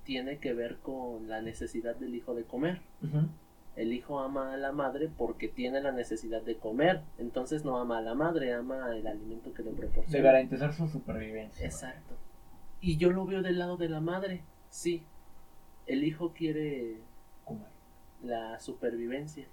tiene 0.04 0.38
que 0.40 0.54
ver 0.54 0.78
con 0.78 1.28
la 1.30 1.42
necesidad 1.42 1.96
del 1.96 2.16
hijo 2.16 2.34
de 2.36 2.44
comer. 2.44 2.82
El 3.76 3.92
hijo 3.94 4.20
ama 4.20 4.54
a 4.54 4.58
la 4.58 4.72
madre 4.72 5.10
porque 5.10 5.48
tiene 5.48 5.82
la 5.82 5.92
necesidad 5.92 6.42
de 6.44 6.58
comer, 6.58 7.02
entonces 7.18 7.66
no 7.66 7.80
ama 7.80 7.98
a 7.98 8.02
la 8.02 8.14
madre, 8.14 8.54
ama 8.54 8.96
el 8.96 9.08
alimento 9.08 9.52
que 9.54 9.64
le 9.64 9.72
De 9.72 9.78
proporciona. 9.78 10.24
garantizar 10.24 10.74
su 10.74 10.88
supervivencia. 10.88 11.66
Exacto. 11.66 12.16
Y 12.82 12.98
yo 12.98 13.12
lo 13.12 13.26
veo 13.26 13.42
del 13.42 13.58
lado 13.58 13.78
de 13.78 13.90
la 13.90 14.00
madre. 14.00 14.44
Sí. 14.70 15.04
El 15.88 16.04
hijo 16.04 16.34
quiere 16.34 16.98
Comer. 17.46 17.68
la 18.24 18.60
supervivencia. 18.60 19.48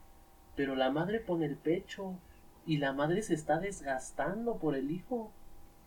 Pero 0.57 0.75
la 0.75 0.91
madre 0.91 1.21
pone 1.21 1.47
el 1.47 1.57
pecho. 1.57 2.19
Y 2.67 2.77
la 2.77 2.93
madre 2.93 3.23
se 3.23 3.35
está 3.35 3.59
desgastando 3.59 4.59
por 4.59 4.77
el 4.77 4.91
hijo. 4.91 5.33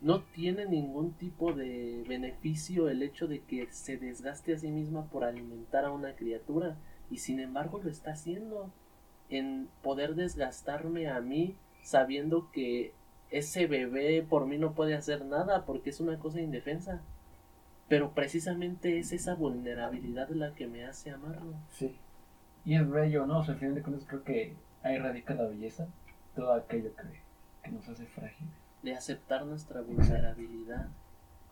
No 0.04 0.22
tiene 0.22 0.66
ningún 0.66 1.14
tipo 1.14 1.54
de 1.54 2.04
beneficio 2.06 2.90
el 2.90 3.02
hecho 3.02 3.26
de 3.26 3.40
que 3.40 3.68
se 3.72 3.96
desgaste 3.96 4.54
a 4.54 4.58
sí 4.58 4.68
misma 4.68 5.06
por 5.06 5.24
alimentar 5.24 5.86
a 5.86 5.94
una 5.94 6.14
criatura. 6.14 6.76
Y 7.10 7.20
sin 7.20 7.40
embargo 7.40 7.80
lo 7.82 7.90
está 7.90 8.12
haciendo. 8.12 8.70
En 9.30 9.70
poder 9.82 10.16
desgastarme 10.16 11.08
a 11.08 11.22
mí 11.22 11.56
sabiendo 11.84 12.52
que 12.52 12.94
ese 13.30 13.66
bebé 13.66 14.22
por 14.24 14.46
mí 14.46 14.58
no 14.58 14.74
puede 14.74 14.94
hacer 14.94 15.24
nada 15.24 15.66
porque 15.66 15.92
es 15.92 16.02
una 16.02 16.20
cosa 16.20 16.42
indefensa. 16.42 17.02
Pero 17.88 18.12
precisamente 18.12 19.00
es 19.00 19.14
esa 19.14 19.36
vulnerabilidad 19.36 20.30
la 20.32 20.54
que 20.54 20.68
me 20.68 20.84
hace 20.86 21.12
amarlo. 21.12 21.54
Sí. 21.70 21.96
Y 22.66 22.76
es 22.76 22.90
bello, 22.90 23.26
¿no? 23.26 23.40
O 23.40 23.44
sea, 23.46 23.54
al 23.54 23.60
final 23.62 23.76
de 23.76 23.84
cuentas 23.84 24.06
creo 24.06 24.24
que 24.26 24.54
ahí 24.82 24.98
radica 24.98 25.34
la 25.34 25.48
belleza. 25.48 25.88
Todo 26.36 26.52
aquello 26.52 26.94
que, 26.94 27.22
que 27.64 27.72
nos 27.72 27.88
hace 27.88 28.06
frágiles. 28.06 28.63
De 28.84 28.94
aceptar 28.94 29.46
nuestra 29.46 29.82
vulnerabilidad. 29.82 30.88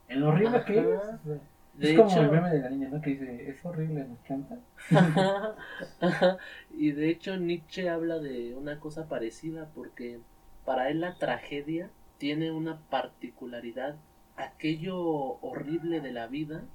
En 0.07 0.19
lo 0.19 0.29
horrible 0.29 0.63
que 0.65 0.79
es. 0.79 0.85
Ajá. 0.85 1.19
o 1.23 1.25
sea, 1.25 1.39
De 1.73 1.91
es 1.91 1.97
como 1.97 2.21
el 2.21 2.31
meme 2.31 2.49
de 2.49 2.59
la 2.59 2.69
niña, 2.69 2.89
¿no? 2.89 3.01
Que 3.01 3.11
dice, 3.11 3.49
es 3.49 3.65
horrible, 3.65 4.05
me 4.05 4.13
encanta. 4.13 4.59
y 6.71 6.91
de 6.91 7.09
hecho 7.09 7.37
Nietzsche 7.37 7.89
habla 7.89 8.19
de 8.19 8.53
una 8.55 8.79
cosa 8.79 9.07
parecida 9.07 9.69
porque 9.73 10.19
para 10.65 10.89
él 10.89 10.99
la 11.01 11.15
tragedia 11.15 11.89
tiene 12.17 12.51
una 12.51 12.79
particularidad, 12.89 13.95
aquello 14.35 14.99
horrible 15.41 16.01
de 16.01 16.11
la 16.11 16.27
vida, 16.27 16.65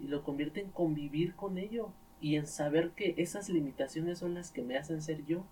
y 0.00 0.08
lo 0.08 0.22
convierte 0.24 0.60
en 0.60 0.70
convivir 0.70 1.34
con 1.34 1.58
ello 1.58 1.92
y 2.20 2.36
en 2.36 2.46
saber 2.46 2.90
que 2.90 3.14
esas 3.18 3.48
limitaciones 3.48 4.18
son 4.18 4.34
las 4.34 4.50
que 4.50 4.62
me 4.62 4.76
hacen 4.76 5.02
ser 5.02 5.24
yo 5.24 5.46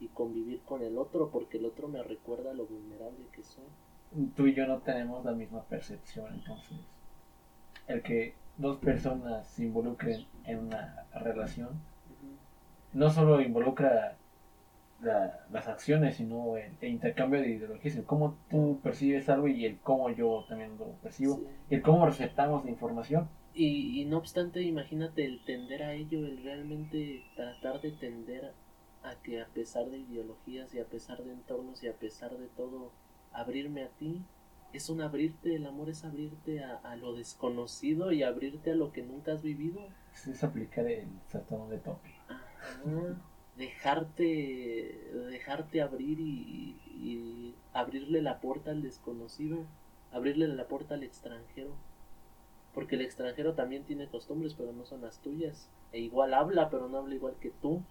y 0.00 0.08
convivir 0.08 0.60
con 0.62 0.82
el 0.82 0.98
otro 0.98 1.30
porque 1.30 1.58
el 1.58 1.64
otro 1.66 1.88
me 1.88 2.02
recuerda 2.02 2.52
lo 2.54 2.66
vulnerable 2.66 3.26
que 3.32 3.42
soy. 3.42 3.64
Tú 4.34 4.46
y 4.46 4.54
yo 4.54 4.66
no 4.66 4.78
tenemos 4.78 5.24
la 5.24 5.32
misma 5.32 5.62
percepción, 5.64 6.32
entonces. 6.34 6.78
El 7.86 8.02
que 8.02 8.34
dos 8.56 8.78
personas 8.78 9.46
se 9.48 9.64
involucren 9.64 10.26
en 10.44 10.58
una 10.58 11.06
relación 11.12 11.70
no 12.92 13.10
solo 13.10 13.40
involucra 13.42 14.16
la- 15.02 15.46
las 15.52 15.68
acciones, 15.68 16.16
sino 16.16 16.56
el, 16.56 16.72
el 16.80 16.90
intercambio 16.90 17.40
de 17.42 17.50
ideologías, 17.50 17.96
el 17.96 18.04
cómo 18.04 18.38
tú 18.48 18.80
percibes 18.82 19.28
algo 19.28 19.46
y 19.48 19.66
el 19.66 19.78
cómo 19.80 20.08
yo 20.10 20.44
también 20.48 20.78
lo 20.78 20.92
percibo, 21.02 21.36
Sí. 21.36 21.42
el 21.70 21.82
cómo 21.82 22.06
receptamos 22.06 22.64
la 22.64 22.70
información. 22.70 23.28
Y, 23.52 24.00
y 24.00 24.04
no 24.06 24.16
obstante, 24.18 24.62
imagínate 24.62 25.24
el 25.26 25.44
tender 25.44 25.82
a 25.82 25.92
ello, 25.92 26.20
el 26.26 26.42
realmente 26.42 27.22
tratar 27.34 27.80
de 27.82 27.90
tender 27.92 28.52
a 29.06 29.22
que 29.22 29.40
a 29.40 29.46
pesar 29.46 29.90
de 29.90 29.98
ideologías 29.98 30.74
y 30.74 30.80
a 30.80 30.84
pesar 30.84 31.22
de 31.22 31.32
entornos 31.32 31.82
y 31.82 31.88
a 31.88 31.94
pesar 31.94 32.36
de 32.36 32.48
todo, 32.48 32.90
abrirme 33.32 33.84
a 33.84 33.88
ti, 33.88 34.22
es 34.72 34.90
un 34.90 35.00
abrirte, 35.00 35.54
el 35.54 35.66
amor 35.66 35.88
es 35.88 36.04
abrirte 36.04 36.62
a, 36.62 36.76
a 36.76 36.96
lo 36.96 37.14
desconocido 37.14 38.12
y 38.12 38.22
abrirte 38.22 38.72
a 38.72 38.74
lo 38.74 38.92
que 38.92 39.02
nunca 39.02 39.32
has 39.32 39.42
vivido. 39.42 39.88
Es 40.12 40.42
aplicar 40.42 40.86
el 40.86 41.08
Saturno 41.28 41.68
de 41.68 41.78
tope. 41.78 42.14
Ajá. 42.28 43.16
Dejarte, 43.56 45.10
dejarte 45.30 45.80
abrir 45.80 46.20
y, 46.20 46.76
y 46.90 47.54
abrirle 47.72 48.20
la 48.20 48.40
puerta 48.40 48.70
al 48.70 48.82
desconocido, 48.82 49.64
abrirle 50.12 50.48
la 50.48 50.68
puerta 50.68 50.94
al 50.94 51.04
extranjero. 51.04 51.74
Porque 52.74 52.96
el 52.96 53.00
extranjero 53.00 53.54
también 53.54 53.84
tiene 53.84 54.08
costumbres, 54.08 54.52
pero 54.52 54.72
no 54.72 54.84
son 54.84 55.00
las 55.00 55.20
tuyas. 55.20 55.70
E 55.92 56.00
igual 56.00 56.34
habla, 56.34 56.68
pero 56.68 56.88
no 56.88 56.98
habla 56.98 57.14
igual 57.14 57.36
que 57.40 57.50
tú. 57.62 57.82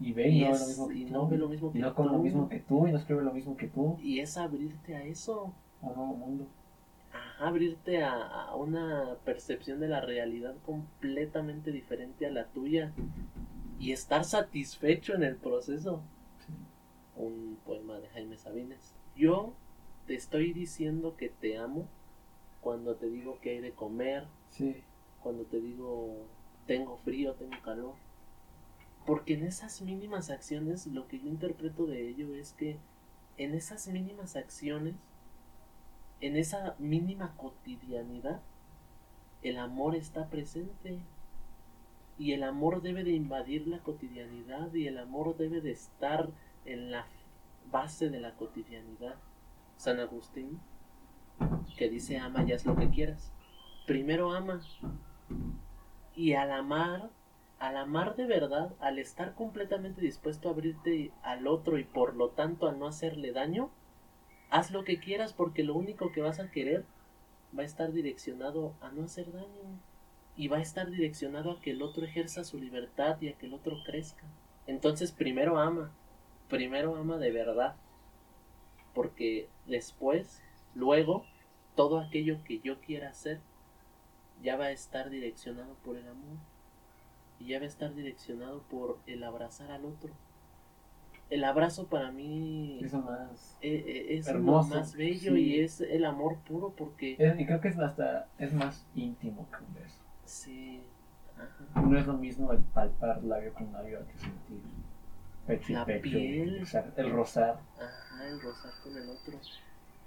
Y 0.00 0.12
ve 0.14 0.28
y, 0.30 0.42
Y 0.42 0.44
no 0.44 0.50
ve 0.50 0.56
es- 0.56 0.60
lo 0.60 0.66
mismo 0.66 0.88
que 0.88 0.94
y 0.98 1.04
no 1.04 1.28
ve 1.28 1.36
lo 1.38 1.48
mismo 1.48 1.68
y 1.68 1.72
que 1.74 1.78
no 1.80 1.94
come 1.94 2.10
lo 2.12 2.18
mismo 2.18 2.48
que 2.48 2.58
tú 2.60 2.86
y 2.86 2.92
no 2.92 2.98
escribe 2.98 3.22
lo 3.22 3.32
mismo 3.32 3.56
que 3.56 3.68
tú. 3.68 3.98
Y 4.02 4.20
es 4.20 4.36
abrirte 4.38 4.96
a 4.96 5.04
eso. 5.04 5.52
A 5.82 5.86
un 5.88 5.94
nuevo 5.96 6.14
mundo. 6.14 6.46
Ajá, 7.12 7.46
abrirte 7.48 8.02
a, 8.02 8.12
a 8.46 8.54
una 8.56 9.16
percepción 9.24 9.80
de 9.80 9.88
la 9.88 10.00
realidad 10.00 10.54
completamente 10.64 11.70
diferente 11.72 12.26
a 12.26 12.30
la 12.30 12.46
tuya. 12.46 12.92
Y 13.78 13.92
estar 13.92 14.24
satisfecho 14.24 15.14
en 15.14 15.22
el 15.22 15.36
proceso. 15.36 16.02
Sí. 16.46 16.52
Un 17.16 17.58
poema 17.66 17.98
de 17.98 18.08
Jaime 18.08 18.36
Sabines. 18.36 18.94
Yo 19.16 19.52
te 20.06 20.14
estoy 20.14 20.52
diciendo 20.52 21.16
que 21.16 21.28
te 21.30 21.56
amo 21.58 21.86
cuando 22.60 22.94
te 22.96 23.08
digo 23.08 23.38
que 23.40 23.50
hay 23.50 23.60
de 23.60 23.72
comer, 23.72 24.24
Sí. 24.50 24.76
cuando 25.22 25.44
te 25.44 25.60
digo 25.60 26.26
tengo 26.66 26.96
frío, 26.98 27.32
tengo 27.34 27.56
calor. 27.64 27.94
Porque 29.06 29.34
en 29.34 29.44
esas 29.44 29.80
mínimas 29.82 30.30
acciones 30.30 30.86
lo 30.86 31.08
que 31.08 31.18
yo 31.18 31.28
interpreto 31.28 31.86
de 31.86 32.08
ello 32.08 32.34
es 32.34 32.52
que 32.52 32.78
en 33.38 33.54
esas 33.54 33.88
mínimas 33.88 34.36
acciones, 34.36 34.94
en 36.20 36.36
esa 36.36 36.74
mínima 36.78 37.34
cotidianidad, 37.36 38.42
el 39.42 39.58
amor 39.58 39.96
está 39.96 40.28
presente. 40.28 41.00
Y 42.18 42.32
el 42.32 42.42
amor 42.42 42.82
debe 42.82 43.02
de 43.02 43.12
invadir 43.12 43.66
la 43.66 43.78
cotidianidad 43.78 44.74
y 44.74 44.86
el 44.86 44.98
amor 44.98 45.38
debe 45.38 45.62
de 45.62 45.70
estar 45.70 46.28
en 46.66 46.90
la 46.90 47.06
base 47.70 48.10
de 48.10 48.20
la 48.20 48.34
cotidianidad. 48.34 49.14
San 49.78 49.98
Agustín, 50.00 50.60
que 51.78 51.88
dice 51.88 52.18
ama 52.18 52.44
ya 52.44 52.56
es 52.56 52.66
lo 52.66 52.76
que 52.76 52.90
quieras. 52.90 53.32
Primero 53.86 54.32
ama. 54.32 54.60
Y 56.14 56.34
al 56.34 56.52
amar, 56.52 57.10
al 57.60 57.76
amar 57.76 58.16
de 58.16 58.24
verdad, 58.24 58.74
al 58.80 58.98
estar 58.98 59.34
completamente 59.34 60.00
dispuesto 60.00 60.48
a 60.48 60.52
abrirte 60.52 61.12
al 61.22 61.46
otro 61.46 61.78
y 61.78 61.84
por 61.84 62.16
lo 62.16 62.30
tanto 62.30 62.66
a 62.66 62.72
no 62.72 62.86
hacerle 62.86 63.32
daño, 63.32 63.70
haz 64.48 64.70
lo 64.70 64.82
que 64.82 64.98
quieras 64.98 65.34
porque 65.34 65.62
lo 65.62 65.74
único 65.74 66.10
que 66.10 66.22
vas 66.22 66.40
a 66.40 66.50
querer 66.50 66.86
va 67.56 67.62
a 67.62 67.66
estar 67.66 67.92
direccionado 67.92 68.74
a 68.80 68.90
no 68.90 69.04
hacer 69.04 69.30
daño. 69.30 69.78
Y 70.36 70.48
va 70.48 70.56
a 70.56 70.62
estar 70.62 70.90
direccionado 70.90 71.50
a 71.50 71.60
que 71.60 71.72
el 71.72 71.82
otro 71.82 72.06
ejerza 72.06 72.44
su 72.44 72.58
libertad 72.58 73.20
y 73.20 73.28
a 73.28 73.36
que 73.36 73.44
el 73.44 73.52
otro 73.52 73.76
crezca. 73.84 74.24
Entonces 74.66 75.12
primero 75.12 75.58
ama, 75.58 75.92
primero 76.48 76.96
ama 76.96 77.18
de 77.18 77.30
verdad. 77.30 77.76
Porque 78.94 79.50
después, 79.66 80.42
luego, 80.74 81.26
todo 81.76 82.00
aquello 82.00 82.42
que 82.42 82.60
yo 82.60 82.80
quiera 82.80 83.10
hacer 83.10 83.40
ya 84.42 84.56
va 84.56 84.66
a 84.66 84.72
estar 84.72 85.10
direccionado 85.10 85.74
por 85.84 85.98
el 85.98 86.08
amor 86.08 86.38
y 87.40 87.46
ya 87.46 87.58
va 87.58 87.64
a 87.64 87.68
estar 87.68 87.94
direccionado 87.94 88.62
por 88.70 88.98
el 89.06 89.24
abrazar 89.24 89.70
al 89.72 89.84
otro. 89.84 90.10
El 91.30 91.44
abrazo 91.44 91.86
para 91.86 92.10
mí 92.10 92.80
Eso 92.82 92.98
más. 93.02 93.56
eh, 93.62 93.84
eh, 93.86 94.16
es 94.18 94.32
lo 94.32 94.62
más 94.64 94.94
bello 94.96 95.34
sí. 95.34 95.40
y 95.40 95.60
es 95.60 95.80
el 95.80 96.04
amor 96.04 96.36
puro 96.38 96.74
porque 96.76 97.16
Es- 97.18 97.38
y 97.38 97.46
creo 97.46 97.60
que 97.60 97.68
es 97.68 97.78
hasta 97.78 98.28
es 98.38 98.52
más 98.52 98.84
íntimo 98.96 99.46
que 99.50 99.64
un 99.64 99.74
beso. 99.74 100.02
sí, 100.24 100.82
ajá. 101.36 101.80
No 101.82 101.96
es 101.98 102.06
lo 102.06 102.14
mismo 102.14 102.52
el 102.52 102.58
palpar 102.58 103.22
labio 103.22 103.54
con 103.54 103.72
labio 103.72 104.04
que 104.08 104.18
sentir 104.18 104.60
pecho 105.46 105.70
y 105.72 105.74
La 105.76 105.84
pecho. 105.86 106.02
piel. 106.02 106.64
El 106.96 107.10
rozar. 107.12 107.60
Ajá, 107.76 108.26
el 108.28 108.40
rozar 108.40 108.72
con 108.82 108.96
el 108.96 109.08
otro. 109.08 109.38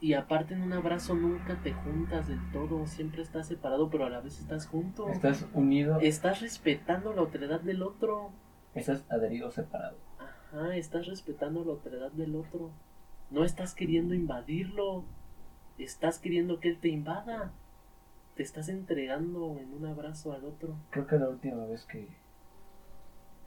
Y 0.04 0.16
aparte 0.16 0.54
en 0.54 0.62
un 0.63 0.74
abrazo 0.74 1.16
nunca 1.16 1.56
te 1.63 1.72
juntas 1.72 2.28
del 2.28 2.52
todo, 2.52 2.86
siempre 2.88 3.22
estás 3.22 3.48
separado, 3.48 3.89
pero 3.89 4.06
a 4.06 4.10
la 4.10 4.20
vez 4.20 4.38
estás 4.38 4.68
junto. 4.68 5.08
Estás 5.08 5.48
unido, 5.54 5.98
Estás 6.02 6.42
respetando 6.42 7.13
la 7.13 7.22
otredad 7.22 7.62
del 7.62 7.82
otro. 7.82 8.32
estás 8.74 9.06
adherido 9.10 9.50
separado. 9.50 9.96
Ajá, 10.20 10.76
estás 10.76 11.08
respetando 11.08 11.63
la 11.63 11.72
otredad 11.72 12.12
del 12.12 12.36
otro. 12.36 12.72
No 13.32 13.46
estás 13.46 13.76
queriendo 13.76 14.13
invadirlo. 14.13 15.06
Estás 15.78 16.20
queriendo 16.20 16.60
que 16.60 16.68
él 16.68 16.80
te 16.82 16.89
invada. 16.89 17.54
Te 18.36 18.44
estás 18.44 18.68
entregando 18.68 19.58
en 19.58 19.74
un 19.74 19.86
abrazo 19.86 20.34
al 20.34 20.44
otro. 20.44 20.76
Creo 20.89 21.08
que 21.08 21.16
la 21.16 21.30
última 21.30 21.66
vez 21.66 21.86
que, 21.86 22.10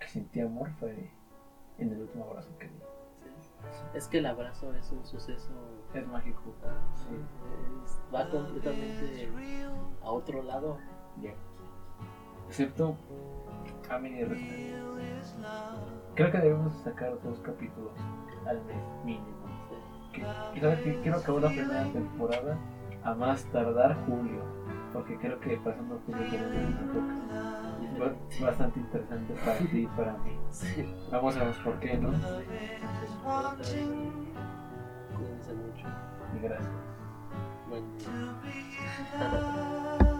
que 0.00 0.08
sentí 0.08 0.40
amor 0.40 0.70
fue 0.80 1.10
en 1.76 1.92
el 1.92 2.00
último 2.00 2.24
abrazo 2.24 2.56
que 2.56 2.68
di. 2.68 2.95
Es 3.94 4.08
que 4.08 4.18
el 4.18 4.26
abrazo 4.26 4.74
es 4.74 4.90
un 4.92 5.04
suceso. 5.06 5.48
Es 5.94 6.06
mágico. 6.06 6.40
Sí, 6.94 7.14
es- 7.84 8.00
va 8.14 8.28
completamente 8.28 9.28
a 10.02 10.10
otro 10.10 10.42
lado. 10.42 10.78
Ya. 11.22 11.32
Excepto 12.48 12.96
a 13.90 13.98
mi. 13.98 14.10
Creo 16.14 16.30
que 16.30 16.38
debemos 16.38 16.72
de 16.76 16.90
sacar 16.90 17.20
dos 17.22 17.38
capítulos 17.40 17.92
al 18.46 18.62
mes 18.64 18.76
mínimo. 19.04 19.26
Sí. 19.70 20.60
Que 20.60 21.00
quiero 21.02 21.18
acabar 21.18 21.42
la 21.42 21.48
primera 21.48 21.84
temporada 21.92 22.58
a 23.04 23.14
más 23.14 23.44
tardar 23.46 23.94
julio. 24.06 24.42
Porque 24.92 25.16
creo 25.18 25.38
que 25.40 25.56
pasando 25.58 26.00
julio 26.06 26.22
tenemos 26.30 26.52
una 26.52 26.80
época 26.80 27.00
ba- 27.34 27.55
bastante 28.40 28.80
interesante 28.80 29.34
para 29.44 29.58
ti 29.58 29.78
y 29.78 29.86
para 29.86 30.12
mí. 30.18 30.38
Sí. 30.50 30.94
Vamos 31.10 31.36
a 31.36 31.44
ver 31.44 31.54
por 31.64 31.78
qué, 31.80 31.96
¿no? 31.98 32.10
Cuídense 35.16 35.54
mucho. 35.54 35.86
Y 36.34 36.38
gracias. 36.42 36.70
Buen 37.68 37.84
Love 39.18 40.12